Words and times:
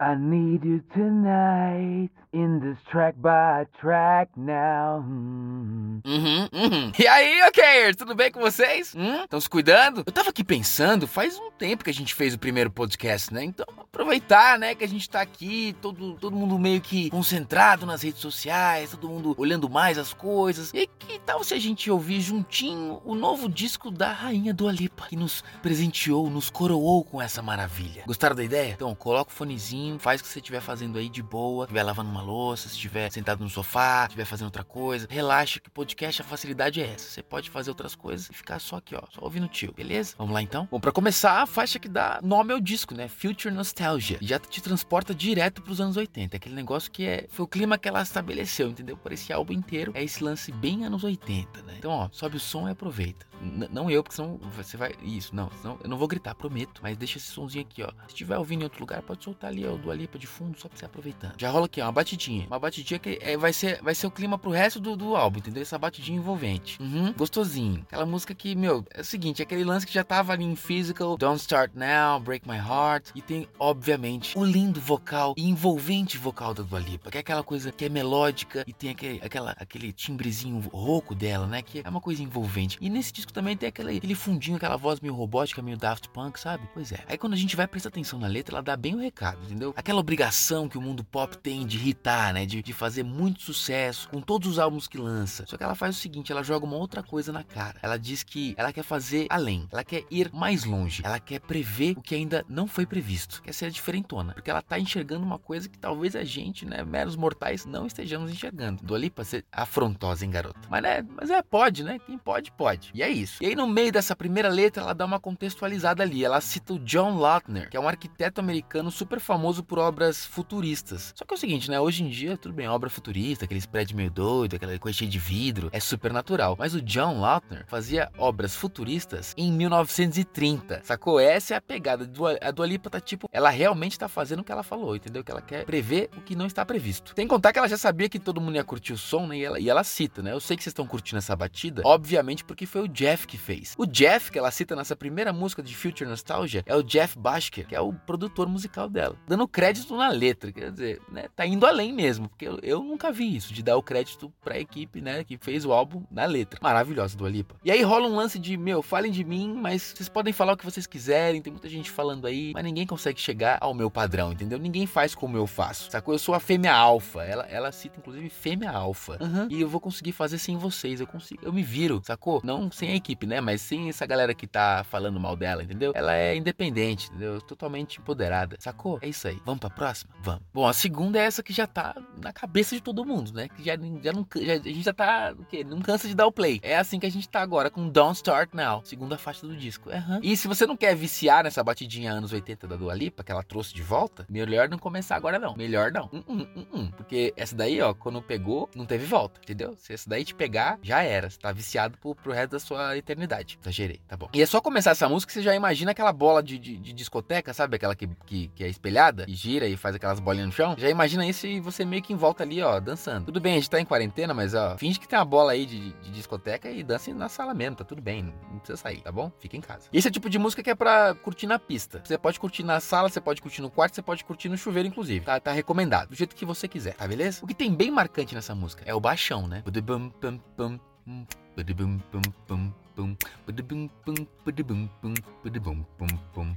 I 0.00 0.16
need 0.16 0.64
you 0.64 0.80
tonight 0.92 2.10
in 2.32 2.58
this 2.58 2.76
track 2.90 3.14
by 3.16 3.64
track 3.80 4.28
now. 4.36 4.98
Uhum, 4.98 6.48
uhum. 6.52 6.92
E 6.98 7.06
aí, 7.06 7.40
okers, 7.48 7.94
tudo 7.96 8.12
bem 8.12 8.32
com 8.32 8.40
vocês? 8.40 8.92
Estão 9.22 9.40
se 9.40 9.48
cuidando? 9.48 10.02
Eu 10.04 10.12
tava 10.12 10.30
aqui 10.30 10.42
pensando, 10.42 11.06
faz 11.06 11.38
um 11.38 11.52
tempo 11.52 11.84
que 11.84 11.90
a 11.90 11.94
gente 11.94 12.12
fez 12.12 12.34
o 12.34 12.38
primeiro 12.38 12.72
podcast, 12.72 13.32
né? 13.32 13.44
Então, 13.44 13.64
aproveitar, 13.78 14.58
né, 14.58 14.74
que 14.74 14.82
a 14.82 14.88
gente 14.88 15.08
tá 15.08 15.20
aqui, 15.20 15.76
todo, 15.80 16.14
todo 16.14 16.34
mundo 16.34 16.58
meio 16.58 16.80
que 16.80 17.08
concentrado 17.10 17.86
nas 17.86 18.02
redes 18.02 18.20
sociais, 18.20 18.90
todo 18.90 19.08
mundo 19.08 19.34
olhando 19.38 19.70
mais 19.70 19.96
as 19.96 20.12
coisas. 20.12 20.72
E 20.74 20.88
que 20.98 21.20
tal 21.20 21.44
se 21.44 21.54
a 21.54 21.58
gente 21.60 21.88
ouvir 21.88 22.20
juntinho 22.20 23.00
o 23.04 23.14
novo 23.14 23.48
disco 23.48 23.92
da 23.92 24.12
rainha 24.12 24.52
do 24.52 24.66
Alipa, 24.66 25.06
que 25.08 25.14
nos 25.14 25.44
presenteou, 25.62 26.28
nos 26.28 26.50
coroou 26.50 27.04
com 27.04 27.22
essa 27.22 27.40
maravilha? 27.40 28.02
Gostaram 28.06 28.34
da 28.34 28.42
ideia? 28.42 28.72
Então, 28.72 28.92
coloca 28.96 29.30
o 29.30 29.34
fonezinho, 29.34 29.83
faz 29.98 30.20
o 30.20 30.24
que 30.24 30.30
você 30.30 30.38
estiver 30.38 30.60
fazendo 30.60 30.98
aí 30.98 31.08
de 31.08 31.22
boa, 31.22 31.64
estiver 31.64 31.82
lavando 31.82 32.10
uma 32.10 32.22
louça, 32.22 32.68
se 32.68 32.74
estiver 32.74 33.10
sentado 33.10 33.42
no 33.42 33.50
sofá, 33.50 34.04
estiver 34.04 34.24
fazendo 34.24 34.46
outra 34.46 34.64
coisa, 34.64 35.06
relaxa 35.10 35.60
que 35.60 35.70
podcast 35.70 36.22
a 36.22 36.24
facilidade 36.24 36.80
é 36.80 36.94
essa. 36.94 37.10
Você 37.10 37.22
pode 37.22 37.50
fazer 37.50 37.70
outras 37.70 37.94
coisas 37.94 38.28
e 38.30 38.34
ficar 38.34 38.58
só 38.58 38.76
aqui, 38.76 38.94
ó, 38.94 39.02
só 39.10 39.22
ouvindo 39.22 39.44
o 39.44 39.48
tio, 39.48 39.72
beleza? 39.72 40.14
Vamos 40.18 40.32
lá 40.32 40.42
então? 40.42 40.68
Bom, 40.70 40.80
pra 40.80 40.92
começar, 40.92 41.42
a 41.42 41.46
faixa 41.46 41.78
que 41.78 41.88
dá 41.88 42.20
nome 42.22 42.52
ao 42.52 42.60
disco, 42.60 42.94
né? 42.94 43.08
Future 43.08 43.54
Nostalgia. 43.54 44.18
Já 44.20 44.38
te 44.38 44.62
transporta 44.62 45.14
direto 45.14 45.62
pros 45.62 45.80
anos 45.80 45.96
80. 45.96 46.36
Aquele 46.36 46.54
negócio 46.54 46.90
que 46.90 47.06
é. 47.06 47.26
Foi 47.30 47.44
o 47.44 47.48
clima 47.48 47.78
que 47.78 47.88
ela 47.88 48.02
estabeleceu, 48.02 48.68
entendeu? 48.68 48.96
Por 48.96 49.12
esse 49.12 49.32
álbum 49.32 49.52
inteiro. 49.52 49.92
É 49.94 50.02
esse 50.02 50.22
lance 50.22 50.52
bem 50.52 50.84
anos 50.84 51.04
80, 51.04 51.62
né? 51.62 51.74
Então, 51.78 51.90
ó, 51.90 52.08
sobe 52.10 52.36
o 52.36 52.40
som 52.40 52.68
e 52.68 52.72
aproveita. 52.72 53.26
N- 53.42 53.68
não 53.70 53.90
eu, 53.90 54.02
porque 54.02 54.16
senão 54.16 54.38
você 54.56 54.76
vai. 54.76 54.94
Isso, 55.02 55.34
não, 55.34 55.50
senão 55.60 55.78
eu 55.82 55.88
não 55.88 55.96
vou 55.96 56.08
gritar, 56.08 56.34
prometo. 56.34 56.80
Mas 56.82 56.96
deixa 56.96 57.18
esse 57.18 57.28
somzinho 57.28 57.64
aqui, 57.64 57.82
ó. 57.82 57.88
Se 58.06 58.08
estiver 58.08 58.38
ouvindo 58.38 58.60
em 58.62 58.64
outro 58.64 58.80
lugar, 58.80 59.02
pode 59.02 59.22
soltar 59.24 59.50
ali, 59.50 59.66
ó, 59.66 59.76
do 59.76 59.90
Alipa 59.90 60.18
de 60.18 60.26
fundo, 60.26 60.58
só 60.58 60.68
pra 60.68 60.78
você 60.78 60.84
aproveitando. 60.84 61.34
Já 61.38 61.50
rola 61.50 61.66
aqui, 61.66 61.80
ó, 61.80 61.86
uma 61.86 61.92
batidinha. 61.92 62.46
Uma 62.46 62.58
batidinha 62.58 62.98
que 62.98 63.18
é, 63.20 63.36
vai, 63.36 63.52
ser, 63.52 63.82
vai 63.82 63.94
ser 63.94 64.06
o 64.06 64.10
clima 64.10 64.38
pro 64.38 64.50
resto 64.50 64.80
do, 64.80 64.96
do 64.96 65.16
álbum, 65.16 65.38
entendeu? 65.38 65.62
Essa 65.62 65.78
batidinha 65.78 66.18
envolvente. 66.18 66.80
Uhum, 66.82 67.12
gostosinho. 67.12 67.82
Aquela 67.82 68.06
música 68.06 68.34
que, 68.34 68.54
meu, 68.54 68.84
é 68.92 69.00
o 69.00 69.04
seguinte, 69.04 69.40
é 69.40 69.44
aquele 69.44 69.64
lance 69.64 69.86
que 69.86 69.92
já 69.94 70.04
tava 70.04 70.32
ali 70.32 70.44
em 70.44 70.56
physical, 70.56 71.16
Don't 71.16 71.40
Start 71.40 71.72
Now, 71.74 72.20
Break 72.20 72.48
My 72.48 72.56
Heart. 72.56 73.10
E 73.14 73.22
tem, 73.22 73.48
obviamente, 73.58 74.38
o 74.38 74.44
lindo 74.44 74.80
vocal 74.80 75.34
e 75.36 75.48
envolvente 75.48 76.16
vocal 76.18 76.54
da 76.54 76.62
Dua 76.62 76.78
Lipa, 76.78 77.10
que 77.10 77.16
é 77.16 77.20
aquela 77.20 77.42
coisa 77.42 77.70
que 77.72 77.84
é 77.84 77.88
melódica 77.88 78.64
e 78.66 78.72
tem 78.72 78.90
aquele, 78.90 79.20
aquela, 79.22 79.50
aquele 79.58 79.92
timbrezinho 79.92 80.58
rouco 80.72 81.14
dela, 81.14 81.46
né? 81.46 81.62
Que 81.62 81.82
é 81.84 81.88
uma 81.88 82.00
coisa 82.00 82.22
envolvente. 82.22 82.78
E 82.80 82.88
nesse 82.90 83.12
disco 83.12 83.23
também 83.32 83.56
tem 83.56 83.68
aquele, 83.68 83.96
aquele 83.96 84.14
fundinho, 84.14 84.56
aquela 84.56 84.76
voz 84.76 85.00
meio 85.00 85.14
robótica, 85.14 85.62
meio 85.62 85.76
Daft 85.76 86.08
Punk, 86.08 86.38
sabe? 86.38 86.68
Pois 86.72 86.92
é. 86.92 86.98
Aí 87.06 87.18
quando 87.18 87.34
a 87.34 87.36
gente 87.36 87.56
vai 87.56 87.66
prestar 87.66 87.88
atenção 87.88 88.18
na 88.18 88.26
letra, 88.26 88.56
ela 88.56 88.62
dá 88.62 88.76
bem 88.76 88.94
o 88.94 88.98
recado, 88.98 89.42
entendeu? 89.44 89.72
Aquela 89.76 90.00
obrigação 90.00 90.68
que 90.68 90.78
o 90.78 90.80
mundo 90.80 91.04
pop 91.04 91.36
tem 91.38 91.66
de 91.66 91.76
irritar, 91.76 92.32
né? 92.32 92.46
De, 92.46 92.62
de 92.62 92.72
fazer 92.72 93.02
muito 93.02 93.42
sucesso 93.42 94.08
com 94.08 94.20
todos 94.20 94.48
os 94.48 94.58
álbuns 94.58 94.88
que 94.88 94.98
lança. 94.98 95.44
Só 95.46 95.56
que 95.56 95.64
ela 95.64 95.74
faz 95.74 95.96
o 95.96 95.98
seguinte, 95.98 96.32
ela 96.32 96.42
joga 96.42 96.64
uma 96.64 96.76
outra 96.76 97.02
coisa 97.02 97.32
na 97.32 97.42
cara. 97.42 97.78
Ela 97.82 97.96
diz 97.96 98.22
que 98.22 98.54
ela 98.56 98.72
quer 98.72 98.82
fazer 98.82 99.26
além. 99.30 99.66
Ela 99.70 99.84
quer 99.84 100.04
ir 100.10 100.30
mais 100.32 100.64
longe. 100.64 101.02
Ela 101.04 101.18
quer 101.18 101.40
prever 101.40 101.96
o 101.96 102.02
que 102.02 102.14
ainda 102.14 102.44
não 102.48 102.66
foi 102.66 102.86
previsto. 102.86 103.42
Quer 103.42 103.52
ser 103.52 103.70
diferentona. 103.70 104.32
Porque 104.34 104.50
ela 104.50 104.62
tá 104.62 104.78
enxergando 104.78 105.24
uma 105.24 105.38
coisa 105.38 105.68
que 105.68 105.78
talvez 105.78 106.16
a 106.16 106.24
gente, 106.24 106.66
né, 106.66 106.84
meros 106.84 107.16
mortais, 107.16 107.64
não 107.64 107.86
estejamos 107.86 108.30
enxergando. 108.30 108.82
Do 108.82 108.94
ali 108.94 109.10
pra 109.10 109.24
ser 109.24 109.44
afrontosa, 109.52 110.24
hein, 110.24 110.30
garoto? 110.30 110.60
Mas, 110.68 110.82
né, 110.82 111.06
mas 111.14 111.30
é, 111.30 111.42
pode, 111.42 111.82
né? 111.84 111.98
Quem 111.98 112.18
pode, 112.18 112.52
pode. 112.52 112.90
E 112.94 113.02
é 113.02 113.10
isso. 113.14 113.42
E 113.42 113.46
aí, 113.46 113.54
no 113.54 113.66
meio 113.66 113.92
dessa 113.92 114.14
primeira 114.14 114.48
letra, 114.48 114.82
ela 114.82 114.94
dá 114.94 115.04
uma 115.04 115.20
contextualizada 115.20 116.02
ali. 116.02 116.24
Ela 116.24 116.40
cita 116.40 116.74
o 116.74 116.78
John 116.78 117.16
Lautner, 117.16 117.70
que 117.70 117.76
é 117.76 117.80
um 117.80 117.88
arquiteto 117.88 118.40
americano 118.40 118.90
super 118.90 119.20
famoso 119.20 119.62
por 119.62 119.78
obras 119.78 120.26
futuristas. 120.26 121.12
Só 121.16 121.24
que 121.24 121.32
é 121.32 121.36
o 121.36 121.40
seguinte, 121.40 121.70
né? 121.70 121.80
Hoje 121.80 122.02
em 122.02 122.08
dia, 122.08 122.36
tudo 122.36 122.54
bem, 122.54 122.68
obra 122.68 122.90
futurista, 122.90 123.44
aqueles 123.44 123.66
prédios 123.66 123.96
meio 123.96 124.10
doido, 124.10 124.56
aquela 124.56 124.78
coisa 124.78 124.98
cheia 124.98 125.10
de 125.10 125.18
vidro, 125.18 125.68
é 125.72 125.80
super 125.80 126.12
natural. 126.12 126.56
Mas 126.58 126.74
o 126.74 126.82
John 126.82 127.20
Lautner 127.20 127.64
fazia 127.66 128.10
obras 128.18 128.54
futuristas 128.56 129.34
em 129.36 129.52
1930. 129.52 130.82
Sacou? 130.82 131.20
Essa 131.20 131.54
é 131.54 131.56
a 131.56 131.60
pegada. 131.60 132.10
A 132.40 132.50
Dua 132.50 132.66
Lipa 132.66 132.90
tá 132.90 133.00
tipo, 133.00 133.28
ela 133.32 133.50
realmente 133.50 133.98
tá 133.98 134.08
fazendo 134.08 134.40
o 134.40 134.44
que 134.44 134.52
ela 134.52 134.62
falou, 134.62 134.96
entendeu? 134.96 135.22
Que 135.22 135.30
ela 135.30 135.42
quer 135.42 135.64
prever 135.64 136.10
o 136.16 136.20
que 136.20 136.34
não 136.34 136.46
está 136.46 136.64
previsto. 136.64 137.12
Sem 137.16 137.26
contar 137.26 137.52
que 137.52 137.58
ela 137.58 137.68
já 137.68 137.76
sabia 137.76 138.08
que 138.08 138.18
todo 138.18 138.40
mundo 138.40 138.56
ia 138.56 138.64
curtir 138.64 138.92
o 138.92 138.98
som, 138.98 139.26
né? 139.26 139.38
E 139.38 139.44
ela, 139.44 139.60
e 139.60 139.70
ela 139.70 139.84
cita, 139.84 140.22
né? 140.22 140.32
Eu 140.32 140.40
sei 140.40 140.56
que 140.56 140.62
vocês 140.62 140.72
estão 140.72 140.86
curtindo 140.86 141.18
essa 141.18 141.34
batida, 141.36 141.82
obviamente 141.84 142.44
porque 142.44 142.66
foi 142.66 142.82
o 142.82 142.88
Jeff 143.04 143.26
que 143.26 143.36
fez. 143.36 143.74
O 143.76 143.84
Jeff, 143.84 144.32
que 144.32 144.38
ela 144.38 144.50
cita 144.50 144.74
nessa 144.74 144.96
primeira 144.96 145.30
música 145.30 145.62
de 145.62 145.76
Future 145.76 146.08
Nostalgia, 146.08 146.62
é 146.64 146.74
o 146.74 146.82
Jeff 146.82 147.18
Bashker, 147.18 147.66
que 147.66 147.74
é 147.74 147.80
o 147.80 147.92
produtor 147.92 148.48
musical 148.48 148.88
dela. 148.88 149.14
Dando 149.28 149.46
crédito 149.46 149.94
na 149.94 150.08
letra, 150.08 150.50
quer 150.50 150.72
dizer, 150.72 151.02
né? 151.12 151.26
Tá 151.36 151.44
indo 151.44 151.66
além 151.66 151.92
mesmo, 151.92 152.30
porque 152.30 152.48
eu, 152.48 152.58
eu 152.62 152.82
nunca 152.82 153.12
vi 153.12 153.36
isso, 153.36 153.52
de 153.52 153.62
dar 153.62 153.76
o 153.76 153.82
crédito 153.82 154.32
pra 154.42 154.58
equipe, 154.58 155.02
né? 155.02 155.22
Que 155.22 155.36
fez 155.36 155.66
o 155.66 155.72
álbum 155.72 156.02
na 156.10 156.24
letra. 156.24 156.58
Maravilhosa 156.62 157.14
do 157.14 157.26
Alipa. 157.26 157.56
E 157.62 157.70
aí 157.70 157.82
rola 157.82 158.08
um 158.08 158.16
lance 158.16 158.38
de, 158.38 158.56
meu, 158.56 158.82
falem 158.82 159.12
de 159.12 159.22
mim, 159.22 159.52
mas 159.52 159.92
vocês 159.94 160.08
podem 160.08 160.32
falar 160.32 160.54
o 160.54 160.56
que 160.56 160.64
vocês 160.64 160.86
quiserem, 160.86 161.42
tem 161.42 161.52
muita 161.52 161.68
gente 161.68 161.90
falando 161.90 162.26
aí, 162.26 162.52
mas 162.54 162.64
ninguém 162.64 162.86
consegue 162.86 163.20
chegar 163.20 163.58
ao 163.60 163.74
meu 163.74 163.90
padrão, 163.90 164.32
entendeu? 164.32 164.58
Ninguém 164.58 164.86
faz 164.86 165.14
como 165.14 165.36
eu 165.36 165.46
faço, 165.46 165.90
sacou? 165.90 166.14
Eu 166.14 166.18
sou 166.18 166.34
a 166.34 166.40
fêmea 166.40 166.72
alfa. 166.72 167.22
Ela, 167.22 167.44
ela 167.50 167.70
cita, 167.70 167.98
inclusive, 167.98 168.30
fêmea 168.30 168.70
alfa. 168.70 169.18
Aham. 169.20 169.46
E 169.50 169.60
eu 169.60 169.68
vou 169.68 169.80
conseguir 169.80 170.12
fazer 170.12 170.38
sem 170.38 170.56
vocês, 170.56 171.00
eu 171.00 171.06
consigo, 171.06 171.44
eu 171.44 171.52
me 171.52 171.62
viro, 171.62 172.00
sacou? 172.02 172.40
Não 172.42 172.70
sem 172.70 172.93
a 172.94 172.98
equipe, 172.98 173.26
né? 173.26 173.40
Mas 173.40 173.60
sem 173.60 173.88
essa 173.88 174.06
galera 174.06 174.34
que 174.34 174.46
tá 174.46 174.84
falando 174.84 175.18
mal 175.20 175.36
dela, 175.36 175.62
entendeu? 175.62 175.92
Ela 175.94 176.14
é 176.14 176.36
independente, 176.36 177.08
entendeu? 177.08 177.40
Totalmente 177.40 178.00
empoderada, 178.00 178.56
sacou? 178.58 178.98
É 179.02 179.08
isso 179.08 179.28
aí. 179.28 179.38
Vamos 179.44 179.60
pra 179.60 179.70
próxima? 179.70 180.14
Vamos. 180.22 180.42
Bom, 180.52 180.66
a 180.66 180.72
segunda 180.72 181.18
é 181.18 181.22
essa 181.22 181.42
que 181.42 181.52
já 181.52 181.66
tá 181.66 181.94
na 182.22 182.32
cabeça 182.32 182.74
de 182.74 182.82
todo 182.82 183.04
mundo, 183.04 183.32
né? 183.32 183.48
Que 183.48 183.62
já, 183.64 183.76
já 184.02 184.12
não. 184.12 184.26
Já, 184.36 184.54
a 184.54 184.58
gente 184.58 184.82
já 184.82 184.92
tá. 184.92 185.34
O 185.38 185.44
quê? 185.44 185.64
Não 185.64 185.80
cansa 185.80 186.08
de 186.08 186.14
dar 186.14 186.26
o 186.26 186.32
play. 186.32 186.60
É 186.62 186.76
assim 186.76 186.98
que 186.98 187.06
a 187.06 187.10
gente 187.10 187.28
tá 187.28 187.40
agora 187.40 187.70
com 187.70 187.88
Don't 187.88 188.16
Start 188.16 188.50
Now, 188.54 188.82
segunda 188.84 189.18
faixa 189.18 189.46
do 189.46 189.56
disco. 189.56 189.90
Aham. 189.90 190.20
E 190.22 190.36
se 190.36 190.48
você 190.48 190.66
não 190.66 190.76
quer 190.76 190.94
viciar 190.94 191.44
nessa 191.44 191.62
batidinha 191.62 192.12
anos 192.12 192.32
80 192.32 192.66
da 192.66 192.76
Dua 192.76 192.94
Lipa, 192.94 193.22
que 193.22 193.32
ela 193.32 193.42
trouxe 193.42 193.74
de 193.74 193.82
volta, 193.82 194.26
melhor 194.28 194.68
não 194.68 194.78
começar 194.78 195.16
agora 195.16 195.38
não. 195.38 195.54
Melhor 195.56 195.92
não. 195.92 196.08
Hum, 196.12 196.22
hum, 196.28 196.66
hum. 196.72 196.90
Porque 196.96 197.32
essa 197.36 197.54
daí, 197.54 197.80
ó, 197.80 197.94
quando 197.94 198.20
pegou, 198.22 198.68
não 198.74 198.86
teve 198.86 199.04
volta, 199.06 199.40
entendeu? 199.42 199.74
Se 199.78 199.92
essa 199.92 200.08
daí 200.08 200.24
te 200.24 200.34
pegar, 200.34 200.78
já 200.82 201.02
era. 201.02 201.30
Você 201.30 201.38
tá 201.38 201.52
viciado 201.52 201.98
pro, 201.98 202.14
pro 202.14 202.32
resto 202.32 202.52
da 202.52 202.58
sua 202.58 202.83
eternidade. 202.96 203.58
Exagerei, 203.62 204.00
tá 204.06 204.16
bom. 204.16 204.28
E 204.32 204.42
é 204.42 204.46
só 204.46 204.60
começar 204.60 204.90
essa 204.90 205.08
música 205.08 205.30
que 205.30 205.38
você 205.38 205.42
já 205.42 205.54
imagina 205.54 205.90
aquela 205.90 206.12
bola 206.12 206.42
de, 206.42 206.58
de, 206.58 206.76
de 206.76 206.92
discoteca, 206.92 207.52
sabe? 207.52 207.76
Aquela 207.76 207.94
que, 207.94 208.08
que, 208.26 208.48
que 208.48 208.64
é 208.64 208.68
espelhada 208.68 209.24
e 209.28 209.34
gira 209.34 209.66
e 209.66 209.76
faz 209.76 209.94
aquelas 209.94 210.20
bolinhas 210.20 210.46
no 210.46 210.52
chão. 210.52 210.74
Já 210.78 210.88
imagina 210.88 211.26
isso 211.26 211.46
e 211.46 211.60
você 211.60 211.84
meio 211.84 212.02
que 212.02 212.12
em 212.12 212.16
volta 212.16 212.42
ali, 212.42 212.62
ó, 212.62 212.80
dançando. 212.80 213.26
Tudo 213.26 213.40
bem, 213.40 213.54
a 213.54 213.56
gente 213.56 213.70
tá 213.70 213.80
em 213.80 213.84
quarentena, 213.84 214.34
mas 214.34 214.54
ó, 214.54 214.76
finge 214.76 214.98
que 214.98 215.08
tem 215.08 215.18
uma 215.18 215.24
bola 215.24 215.52
aí 215.52 215.66
de, 215.66 215.92
de 215.92 216.10
discoteca 216.10 216.70
e 216.70 216.82
dance 216.82 217.12
na 217.12 217.28
sala 217.28 217.54
mesmo, 217.54 217.76
tá 217.76 217.84
tudo 217.84 218.02
bem. 218.02 218.34
Não 218.50 218.58
precisa 218.58 218.76
sair, 218.76 219.00
tá 219.00 219.12
bom? 219.12 219.30
Fica 219.38 219.56
em 219.56 219.60
casa. 219.60 219.88
Esse 219.92 220.08
é 220.08 220.10
o 220.10 220.12
tipo 220.12 220.28
de 220.28 220.38
música 220.38 220.62
que 220.62 220.70
é 220.70 220.74
pra 220.74 221.14
curtir 221.14 221.46
na 221.46 221.58
pista. 221.58 222.02
Você 222.04 222.18
pode 222.18 222.38
curtir 222.40 222.62
na 222.62 222.80
sala, 222.80 223.08
você 223.08 223.20
pode 223.20 223.40
curtir 223.40 223.62
no 223.62 223.70
quarto, 223.70 223.94
você 223.94 224.02
pode 224.02 224.24
curtir 224.24 224.48
no 224.48 224.56
chuveiro, 224.56 224.88
inclusive. 224.88 225.24
Tá, 225.24 225.38
tá 225.40 225.52
recomendado. 225.52 226.10
Do 226.10 226.16
jeito 226.16 226.34
que 226.34 226.44
você 226.44 226.68
quiser, 226.68 226.94
tá 226.94 227.06
beleza? 227.06 227.40
O 227.42 227.46
que 227.46 227.54
tem 227.54 227.72
bem 227.74 227.90
marcante 227.90 228.34
nessa 228.34 228.54
música 228.54 228.82
é 228.86 228.94
o 228.94 229.00
baixão, 229.00 229.46
né? 229.46 229.62
Budubum, 229.64 230.10
pum, 230.10 230.38
pum, 230.56 230.78
hum, 231.06 231.24
Ba-da-boom, 231.56 232.02
boom, 232.10 232.22
boom, 232.48 232.74
boom. 232.96 233.16
Ba-da-boom, 233.46 233.88
boom, 234.04 234.26
ba-da-boom, 234.44 234.90
boom, 235.00 235.14
ba-da-boom, 235.44 235.86
boom, 235.98 236.12
boom. 236.34 236.56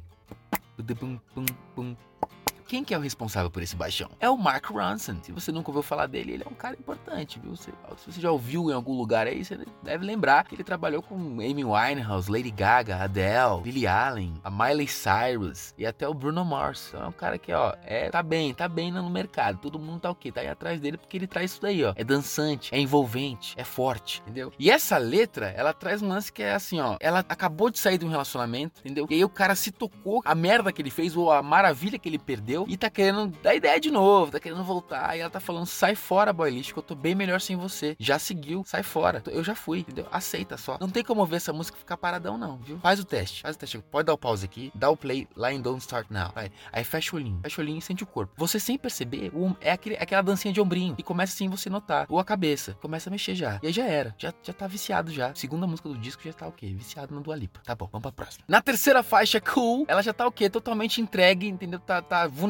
Ba-da-boom, 0.78 1.20
boom, 1.36 1.46
boom. 1.76 1.98
Quem 2.68 2.84
que 2.84 2.94
é 2.94 2.98
o 2.98 3.02
responsável 3.02 3.50
por 3.50 3.64
esse 3.64 3.78
baixão? 3.78 4.10
É 4.20 4.30
o 4.30 4.38
Mark 4.38 4.66
Ronson. 4.66 5.16
Se 5.22 5.32
você 5.32 5.54
nunca 5.54 5.70
ouviu 5.70 5.82
falar 5.82 6.06
dele, 6.06 6.34
ele 6.34 6.44
é 6.44 6.48
um 6.50 6.54
cara 6.54 6.76
importante, 6.78 7.40
viu? 7.40 7.56
Se 7.56 7.72
você 8.06 8.20
já 8.20 8.30
ouviu 8.30 8.70
em 8.70 8.74
algum 8.74 8.94
lugar 8.98 9.26
aí, 9.26 9.46
você 9.46 9.58
deve 9.82 10.06
lembrar 10.06 10.44
que 10.44 10.54
ele 10.54 10.66
trabalhou 10.66 11.02
com 11.02 11.16
Amy 11.16 11.64
Winehouse, 11.64 12.30
Lady 12.30 12.52
Gaga, 12.52 12.98
Adele, 12.98 13.64
Lily 13.64 13.88
Allen, 13.88 14.34
a 14.44 14.52
Miley 14.52 14.86
Cyrus 14.86 15.74
e 15.78 15.86
até 15.86 16.10
o 16.10 16.14
Bruno 16.14 16.44
Mars. 16.44 16.88
Então 16.90 17.06
é 17.06 17.08
um 17.08 17.14
cara 17.14 17.38
que, 17.38 17.54
ó, 17.54 17.74
é, 17.86 18.10
tá 18.10 18.22
bem, 18.22 18.54
tá 18.54 18.68
bem 18.68 18.92
no 18.92 19.10
mercado. 19.10 19.60
Todo 19.60 19.80
mundo 19.80 20.02
tá 20.02 20.12
o 20.12 20.16
quê? 20.16 20.30
Tá 20.30 20.42
aí 20.42 20.50
atrás 20.50 20.82
dele 20.82 20.98
porque 20.98 21.16
ele 21.16 21.28
traz 21.28 21.52
isso 21.52 21.62
daí, 21.62 21.86
ó. 21.86 21.94
É 21.96 22.04
dançante, 22.04 22.76
é 22.76 22.80
envolvente, 22.80 23.54
é 23.58 23.64
forte, 23.64 24.22
entendeu? 24.24 24.52
E 24.60 24.70
essa 24.70 24.98
letra, 24.98 25.54
ela 25.56 25.72
traz 25.72 26.02
um 26.02 26.10
lance 26.10 26.34
que 26.34 26.44
é 26.44 26.54
assim, 26.54 26.82
ó. 26.82 26.98
Ela 27.00 27.20
acabou 27.20 27.70
de 27.70 27.80
sair 27.80 27.98
de 27.98 28.06
um 28.06 28.10
relacionamento, 28.10 28.82
entendeu? 28.82 29.08
E 29.10 29.14
aí 29.14 29.24
o 29.24 29.30
cara 29.30 29.56
se 29.56 29.72
tocou 29.72 30.22
a 30.26 30.36
merda 30.36 30.74
que 30.74 30.82
ele 30.82 30.92
fez 30.92 31.16
ou 31.16 31.32
a 31.32 31.42
maravilha 31.42 31.98
que 31.98 32.10
ele 32.10 32.20
perdeu 32.20 32.57
e 32.68 32.78
tá 32.78 32.90
querendo 32.90 33.28
dar 33.42 33.56
ideia 33.56 33.80
de 33.80 33.92
novo, 33.92 34.32
tá 34.32 34.40
querendo 34.40 34.64
voltar. 34.64 35.16
E 35.16 35.20
ela 35.20 35.30
tá 35.30 35.40
falando: 35.40 35.66
sai 35.66 35.96
fora, 35.96 36.32
boy 36.32 36.50
lixo, 36.50 36.74
que 36.74 36.80
eu 36.80 36.84
tô 36.84 36.96
bem 36.96 37.16
melhor 37.16 37.42
sem 37.42 37.56
você. 37.56 37.96
Já 38.00 38.18
seguiu, 38.18 38.64
sai 38.66 38.84
fora. 38.84 39.22
Eu 39.28 39.44
já 39.44 39.56
fui, 39.56 39.80
entendeu? 39.80 40.08
Aceita 40.12 40.58
só. 40.58 40.78
Não 40.80 40.90
tem 40.90 41.04
como 41.04 41.26
ver 41.26 41.38
essa 41.38 41.54
música 41.54 41.78
ficar 41.78 41.98
paradão, 41.98 42.38
não, 42.38 42.58
viu? 42.58 42.80
Faz 42.80 43.00
o 43.00 43.06
teste, 43.06 43.42
faz 43.42 43.56
o 43.56 43.60
teste. 43.60 43.78
Pode 43.92 44.06
dar 44.06 44.14
o 44.14 44.18
pause 44.18 44.46
aqui, 44.46 44.72
dá 44.74 44.90
o 44.90 44.98
play 44.98 45.28
lá 45.36 45.52
em 45.52 45.62
Don't 45.62 45.82
Start 45.82 46.08
Now. 46.10 46.32
Vai. 46.34 46.52
Aí 46.72 46.84
fecha 46.84 47.16
o 47.16 47.20
olhinho, 47.20 47.40
fecha 47.42 47.62
o 47.62 47.64
olhinho 47.64 47.80
e 47.80 47.82
sente 47.82 48.04
o 48.04 48.08
corpo. 48.08 48.34
Você 48.38 48.60
sem 48.60 48.78
perceber, 48.78 49.32
é 49.62 49.72
aquele, 49.72 49.96
aquela 49.96 50.22
dancinha 50.22 50.54
de 50.54 50.62
ombrinho. 50.62 50.96
E 50.98 51.04
começa 51.04 51.34
assim 51.34 51.50
você 51.50 51.70
notar. 51.70 52.06
Ou 52.10 52.20
a 52.20 52.26
cabeça, 52.26 52.74
começa 52.82 53.10
a 53.10 53.12
mexer 53.12 53.36
já. 53.36 53.60
E 53.62 53.68
aí 53.68 53.74
já 53.74 53.86
era, 53.86 54.16
já, 54.18 54.34
já 54.42 54.54
tá 54.54 54.68
viciado 54.68 55.12
já. 55.12 55.34
Segunda 55.36 55.68
música 55.68 55.90
do 55.90 55.98
disco 55.98 56.24
já 56.24 56.34
tá 56.34 56.48
o 56.48 56.52
quê? 56.52 56.68
Viciado 56.68 57.14
no 57.14 57.22
Dua 57.22 57.36
Lipa. 57.36 57.62
Tá 57.64 57.76
bom, 57.76 57.90
vamos 57.92 58.04
pra 58.04 58.12
próxima. 58.12 58.44
Na 58.48 58.62
terceira 58.62 59.04
faixa, 59.04 59.42
Cool, 59.42 59.86
ela 59.88 60.02
já 60.02 60.14
tá 60.14 60.28
o 60.28 60.32
quê? 60.32 60.50
Totalmente 60.50 61.02
entregue, 61.02 61.48
entendeu? 61.48 61.80
Tá, 61.80 62.02
tá 62.02 62.28
vulnerável 62.28 62.47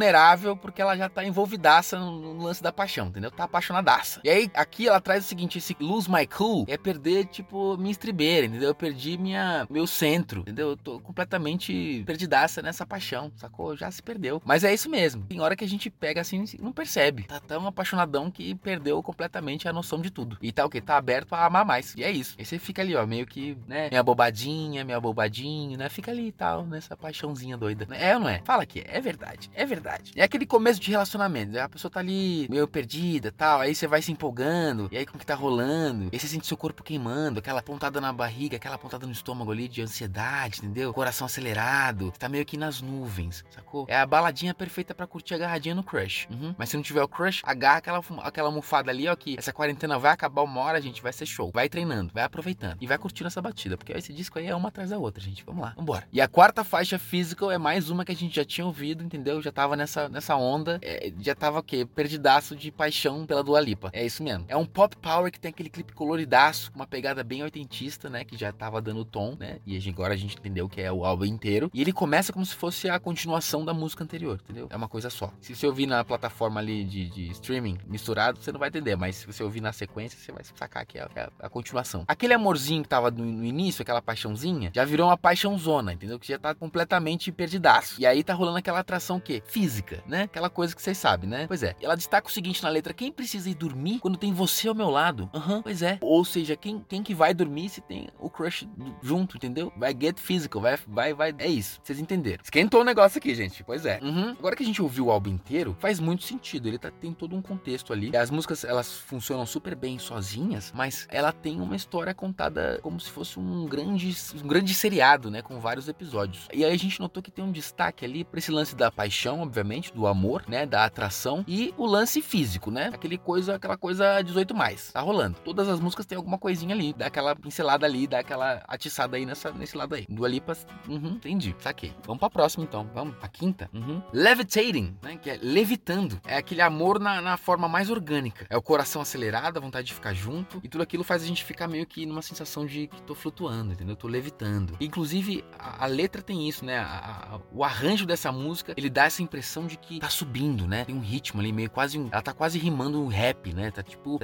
porque 0.56 0.82
ela 0.82 0.96
já 0.96 1.10
tá 1.10 1.24
envolvidaça 1.24 2.00
no, 2.00 2.44
lance 2.44 2.62
da 2.62 2.72
paixão, 2.72 3.08
entendeu? 3.08 3.32
Tá 3.32 3.44
apaixonadaça. 3.44 4.22
E 4.24 4.30
aí, 4.30 4.52
aqui 4.54 4.88
ela 4.88 5.02
traz 5.02 5.26
o 5.26 5.28
seguinte: 5.28 5.58
esse 5.58 5.76
lose 5.80 6.10
my 6.10 6.26
cool 6.28 6.66
é 6.68 6.78
perder, 6.78 7.26
tipo, 7.26 7.78
minha 7.78 7.92
estribeira, 7.92 8.48
entendeu? 8.48 8.70
Eu 8.70 8.76
perdi 8.76 9.18
minha, 9.18 9.68
meu 9.70 9.88
centro, 9.88 10.42
entendeu? 10.42 10.70
Eu 10.70 10.78
tô 10.78 11.00
completamente 11.00 12.04
perdidaça 12.06 12.62
nessa 12.62 12.86
paixão, 12.86 13.32
sacou? 13.36 13.76
Já 13.76 13.92
se 13.92 14.02
perdeu. 14.02 14.42
Mas 14.46 14.64
é 14.64 14.74
isso 14.74 14.90
mesmo. 14.90 15.24
Tem 15.26 15.42
hora 15.42 15.56
que 15.56 15.64
a 15.64 15.68
gente 15.68 15.90
pega 15.90 16.22
assim 16.22 16.46
não 16.60 16.72
percebe. 16.72 17.24
Tá 17.24 17.40
tão 17.40 17.66
apaixonadão 17.68 18.30
que 18.30 18.56
perdeu 18.56 19.02
completamente 19.02 19.68
a 19.68 19.74
noção 19.74 20.00
de 20.00 20.10
tudo. 20.10 20.38
E 20.42 20.52
tá 20.52 20.66
o 20.66 20.70
quê? 20.70 20.80
Tá 20.80 20.98
aberto 20.98 21.34
a 21.34 21.46
amar 21.46 21.66
mais. 21.66 21.94
E 21.96 22.04
é 22.04 22.12
isso. 22.12 22.36
E 22.38 22.46
você 22.46 22.60
fica 22.60 22.82
ali, 22.82 22.96
ó, 22.96 23.06
meio 23.06 23.26
que, 23.26 23.58
né? 23.68 23.90
Minha 23.90 24.04
bobadinha, 24.04 24.84
minha 24.84 25.00
bobadinha, 25.00 25.78
né? 25.78 25.90
Fica 25.90 26.12
ali 26.12 26.28
e 26.28 26.32
tal, 26.32 26.66
nessa 26.66 26.96
paixãozinha 26.96 27.58
doida. 27.58 27.88
É 27.96 28.14
ou 28.14 28.22
não 28.22 28.30
é? 28.30 28.42
Fala 28.44 28.64
aqui, 28.64 28.84
é 28.86 29.00
verdade, 29.02 29.50
é 29.54 29.66
verdade. 29.66 29.87
É 30.16 30.24
aquele 30.24 30.46
começo 30.46 30.80
de 30.80 30.92
relacionamento, 30.92 31.52
né? 31.52 31.62
A 31.62 31.70
pessoa 31.70 31.92
tá 31.92 32.00
ali 32.00 32.48
meio 32.50 32.68
perdida 32.68 33.32
tal, 33.32 33.62
aí 33.62 33.74
você 33.74 33.88
vai 33.88 34.02
se 34.02 34.12
empolgando, 34.12 34.90
e 34.92 34.98
aí 34.98 35.06
como 35.06 35.20
que 35.20 35.26
tá 35.26 35.36
rolando, 35.36 36.10
aí 36.12 36.20
você 36.20 36.28
sente 36.28 36.48
seu 36.48 36.58
corpo 36.58 36.84
queimando, 36.84 37.40
aquela 37.40 37.62
pontada 37.62 38.02
na 38.02 38.12
barriga, 38.12 38.58
aquela 38.58 38.78
pontada 38.78 39.06
no 39.06 39.12
estômago 39.12 39.52
ali 39.52 39.68
de 39.68 39.82
ansiedade, 39.82 40.60
entendeu? 40.60 40.94
Coração 40.94 41.26
acelerado, 41.26 42.12
tá 42.18 42.28
meio 42.28 42.46
que 42.46 42.58
nas 42.58 42.82
nuvens, 42.82 43.46
sacou? 43.50 43.86
É 43.88 43.98
a 43.98 44.06
baladinha 44.06 44.54
perfeita 44.54 44.94
para 44.94 45.08
curtir 45.08 45.36
agarradinha 45.36 45.76
no 45.76 45.84
crush. 45.84 46.28
Uhum. 46.30 46.54
Mas 46.58 46.70
se 46.70 46.76
não 46.76 46.84
tiver 46.84 47.04
o 47.04 47.08
crush, 47.08 47.42
agarra 47.44 47.78
aquela, 47.78 48.04
aquela 48.24 48.48
almofada 48.48 48.92
ali, 48.92 49.08
ó, 49.08 49.16
que 49.16 49.36
essa 49.38 49.54
quarentena 49.54 49.98
vai 49.98 50.12
acabar 50.12 50.42
uma 50.42 50.62
hora, 50.62 50.82
gente, 50.82 51.02
vai 51.02 51.14
ser 51.14 51.26
show. 51.26 51.52
Vai 51.54 51.70
treinando, 51.70 52.12
vai 52.14 52.24
aproveitando 52.24 52.78
e 52.82 52.88
vai 52.88 52.98
curtindo 52.98 53.28
essa 53.28 53.42
batida, 53.42 53.78
porque 53.78 53.94
esse 53.94 54.12
disco 54.12 54.40
aí 54.40 54.48
é 54.48 54.56
uma 54.56 54.70
atrás 54.70 54.90
da 54.90 54.98
outra, 54.98 55.22
gente. 55.22 55.44
Vamos 55.46 55.62
lá, 55.62 55.74
vambora. 55.76 56.08
E 56.12 56.20
a 56.20 56.28
quarta 56.28 56.64
faixa 56.64 57.00
physical 57.00 57.52
é 57.52 57.58
mais 57.58 57.90
uma 57.90 58.04
que 58.04 58.12
a 58.12 58.16
gente 58.16 58.36
já 58.36 58.44
tinha 58.44 58.66
ouvido, 58.66 59.04
entendeu? 59.04 59.42
Já 59.42 59.52
tava 59.52 59.77
nessa, 59.78 60.10
nessa 60.10 60.36
onda, 60.36 60.80
é, 60.82 61.12
já 61.20 61.36
tava 61.36 61.60
o 61.60 61.64
quê? 61.64 61.86
Perdidaço 61.86 62.56
de 62.56 62.72
paixão 62.72 63.26
pela 63.26 63.44
Dua 63.44 63.60
Lipa. 63.62 63.90
É 63.94 64.06
isso 64.06 64.24
mesmo. 64.24 64.46
É 64.48 64.58
um 64.58 64.66
pop 64.66 64.96
power 64.98 65.32
que 65.32 65.40
tem 65.40 65.50
aquele 65.50 65.70
clipe 65.70 65.94
coloridaço, 65.94 66.72
uma 66.76 66.88
pegada 66.88 67.24
bem 67.24 67.44
oitentista, 67.44 68.10
né? 68.10 68.24
Que 68.24 68.38
já 68.38 68.52
tava 68.52 68.82
dando 68.82 69.06
tom, 69.06 69.36
né? 69.40 69.60
E 69.66 69.78
agora 69.90 70.14
a 70.14 70.18
gente 70.18 70.36
entendeu 70.38 70.68
que 70.68 70.82
é 70.82 70.92
o 70.92 71.06
álbum 71.06 71.26
inteiro. 71.26 71.70
E 71.74 71.82
ele 71.82 71.94
começa 71.94 72.34
como 72.34 72.46
se 72.46 72.56
fosse 72.56 72.90
a 72.90 73.00
continuação 73.00 73.64
da 73.64 73.74
música 73.74 74.04
anterior, 74.04 74.40
entendeu? 74.44 74.68
É 74.70 74.76
uma 74.76 74.88
coisa 74.88 75.10
só. 75.10 75.32
Se 75.40 75.56
você 75.56 75.68
ouvir 75.68 75.86
na 75.86 76.04
plataforma 76.04 76.60
ali 76.60 76.84
de, 76.84 77.10
de 77.10 77.32
streaming 77.32 77.78
misturado, 77.86 78.40
você 78.42 78.52
não 78.52 78.60
vai 78.60 78.70
entender. 78.70 78.96
Mas 78.96 79.18
se 79.18 79.28
você 79.28 79.44
ouvir 79.44 79.62
na 79.62 79.72
sequência, 79.72 80.18
você 80.20 80.32
vai 80.32 80.44
sacar 80.44 80.86
que 80.86 80.98
é, 80.98 81.08
é 81.16 81.30
a, 81.40 81.50
continuação. 81.50 82.04
Aquele 82.08 82.34
amorzinho 82.34 82.84
que 82.84 82.90
tava 82.90 83.12
no, 83.12 83.26
no, 83.26 83.46
início, 83.46 83.82
aquela 83.82 84.02
paixãozinha, 84.02 84.72
já 84.74 84.84
virou 84.84 85.08
uma 85.08 85.18
paixãozona, 85.18 85.94
entendeu? 85.94 86.20
Que 86.20 86.28
já 86.28 86.40
tá 86.40 86.56
completamente 86.56 87.32
perdidaço. 87.32 88.00
E 88.00 88.06
aí 88.06 88.24
tá 88.24 88.34
rolando 88.34 88.58
aquela 88.58 88.80
atração 88.80 89.18
o 89.18 89.22
quê? 89.22 89.44
Física, 89.68 90.02
né? 90.08 90.24
Aquela 90.24 90.50
coisa 90.50 90.74
que 90.74 90.82
vocês 90.82 90.98
sabem, 90.98 91.30
né? 91.30 91.46
Pois 91.46 91.62
é. 91.62 91.76
Ela 91.82 91.96
destaca 91.96 92.28
o 92.28 92.32
seguinte 92.32 92.64
na 92.64 92.70
letra: 92.70 92.94
quem 92.94 93.12
precisa 93.12 93.50
ir 93.50 93.54
dormir 93.54 94.00
quando 94.00 94.18
tem 94.18 94.32
você 94.32 94.70
ao 94.70 94.76
meu 94.76 94.90
lado? 94.90 95.30
Aham, 95.34 95.56
uhum, 95.58 95.62
pois 95.62 95.82
é. 95.82 95.98
Ou 96.02 96.24
seja, 96.24 96.56
quem, 96.56 96.84
quem 96.88 97.04
que 97.04 97.14
vai 97.14 97.34
dormir 97.34 97.68
se 97.68 97.82
tem 97.82 98.08
o 98.18 98.30
crush 98.30 98.68
junto, 99.02 99.36
entendeu? 99.36 99.72
Vai 99.76 99.94
get 100.00 100.18
physical, 100.18 100.62
vai, 100.62 100.78
vai, 100.88 101.14
vai. 101.14 101.36
É 101.38 101.48
isso. 101.48 101.82
Vocês 101.84 102.00
entenderam. 102.00 102.42
Esquentou 102.44 102.80
o 102.82 102.84
negócio 102.84 103.18
aqui, 103.18 103.36
gente. 103.36 103.64
Pois 103.64 103.86
é. 103.86 104.00
Uhum. 104.02 104.32
Agora 104.40 104.56
que 104.56 104.64
a 104.64 104.66
gente 104.66 104.82
ouviu 104.82 105.08
o 105.08 105.12
álbum 105.12 105.32
inteiro, 105.32 105.76
faz 105.80 106.00
muito 106.00 106.24
sentido. 106.24 106.68
Ele 106.68 106.78
tá, 106.78 106.90
tem 106.90 107.12
todo 107.12 107.36
um 107.36 107.42
contexto 107.42 107.92
ali. 107.92 108.16
As 108.16 108.32
músicas, 108.32 108.64
elas 108.64 108.94
funcionam 108.94 109.46
super 109.46 109.76
bem 109.76 110.00
sozinhas, 110.00 110.72
mas 110.74 111.08
ela 111.12 111.34
tem 111.34 111.60
uma 111.60 111.76
história 111.76 112.14
contada 112.14 112.80
como 112.82 113.00
se 113.00 113.12
fosse 113.12 113.38
um 113.38 113.66
grande, 113.66 114.16
um 114.42 114.48
grande 114.48 114.74
seriado, 114.74 115.30
né? 115.30 115.42
Com 115.42 115.60
vários 115.60 115.90
episódios. 115.90 116.48
E 116.54 116.64
aí 116.64 116.74
a 116.74 116.78
gente 116.78 117.00
notou 117.02 117.22
que 117.22 117.32
tem 117.32 117.44
um 117.44 117.52
destaque 117.52 118.06
ali 118.06 118.24
pra 118.24 118.40
esse 118.40 118.52
lance 118.52 118.76
da 118.76 118.90
paixão, 118.92 119.47
obviamente, 119.48 119.94
do 119.94 120.06
amor, 120.06 120.44
né? 120.48 120.66
Da 120.66 120.86
atração 120.86 121.44
e 121.48 121.74
o 121.78 121.86
lance 121.86 122.22
físico, 122.22 122.70
né? 122.70 122.92
Aquele 122.94 123.18
coisa, 123.18 123.56
aquela 123.56 123.78
coisa 123.78 124.22
18 124.22 124.54
mais. 124.54 124.92
Tá 124.92 125.02
rolando. 125.02 125.40
Todas 125.44 125.68
as 125.68 125.80
músicas 125.80 126.06
têm 126.06 126.18
alguma 126.18 126.38
coisinha 126.38 126.76
ali, 126.76 126.94
dá 126.94 127.08
aquela 127.08 127.36
pincelada 127.36 127.86
ali, 127.86 128.08
dá 128.08 128.20
aquela 128.20 128.64
atiçada 128.68 129.18
aí 129.18 129.26
nessa, 129.26 129.52
nesse 129.52 129.78
lado 129.78 129.96
aí. 129.96 130.06
Do 130.10 130.26
Alipas, 130.26 130.66
uhum, 130.88 131.14
entendi, 131.16 131.56
saquei. 131.60 131.94
Vamos 132.06 132.20
pra 132.20 132.30
próxima 132.30 132.64
então, 132.64 132.90
vamos. 132.94 133.16
A 133.22 133.28
quinta. 133.28 133.70
Uhum. 133.74 134.02
Levitating, 134.14 134.98
né? 135.02 135.18
Que 135.18 135.32
é 135.32 135.40
levitando. 135.42 136.20
É 136.26 136.38
aquele 136.38 136.62
amor 136.62 137.00
na, 137.00 137.22
na 137.22 137.38
forma 137.38 137.68
mais 137.68 137.90
orgânica. 137.90 138.46
É 138.50 138.58
o 138.58 138.62
coração 138.62 139.02
acelerado, 139.02 139.58
a 139.58 139.62
vontade 139.62 139.88
de 139.88 139.94
ficar 139.94 140.14
junto. 140.14 140.60
E 140.64 140.68
tudo 140.68 140.82
aquilo 140.82 141.04
faz 141.04 141.24
a 141.24 141.26
gente 141.26 141.44
ficar 141.44 141.68
meio 141.68 141.86
que 141.86 142.06
numa 142.06 142.22
sensação 142.22 142.66
de 142.66 142.88
que 142.88 143.02
tô 143.04 143.16
flutuando, 143.16 143.74
entendeu? 143.74 143.96
tô 143.96 144.08
levitando. 144.08 144.78
Inclusive, 144.80 145.44
a, 145.58 145.86
a 145.86 145.88
letra 145.88 146.22
tem 146.22 146.48
isso, 146.48 146.64
né? 146.64 146.78
A, 146.78 147.36
a, 147.36 147.40
o 147.52 147.64
arranjo 147.64 148.06
dessa 148.06 148.32
música, 148.32 148.74
ele 148.78 148.90
dá 148.90 149.06
essa 149.06 149.22
impressão 149.38 149.68
de 149.68 149.78
que 149.78 150.00
tá 150.00 150.10
subindo, 150.10 150.68
né? 150.68 150.84
Tem 150.86 150.96
um 150.96 151.00
ritmo 151.00 151.40
ali, 151.40 151.54
meio 151.54 151.70
quase 151.70 152.00
um. 152.00 152.10
Ela 152.12 152.22
tá 152.22 152.34
quase 152.34 152.58
rimando 152.58 153.00
um 153.00 153.08
rap, 153.08 153.54
né? 153.54 153.70
Tá 153.70 153.84
tipo. 153.84 154.20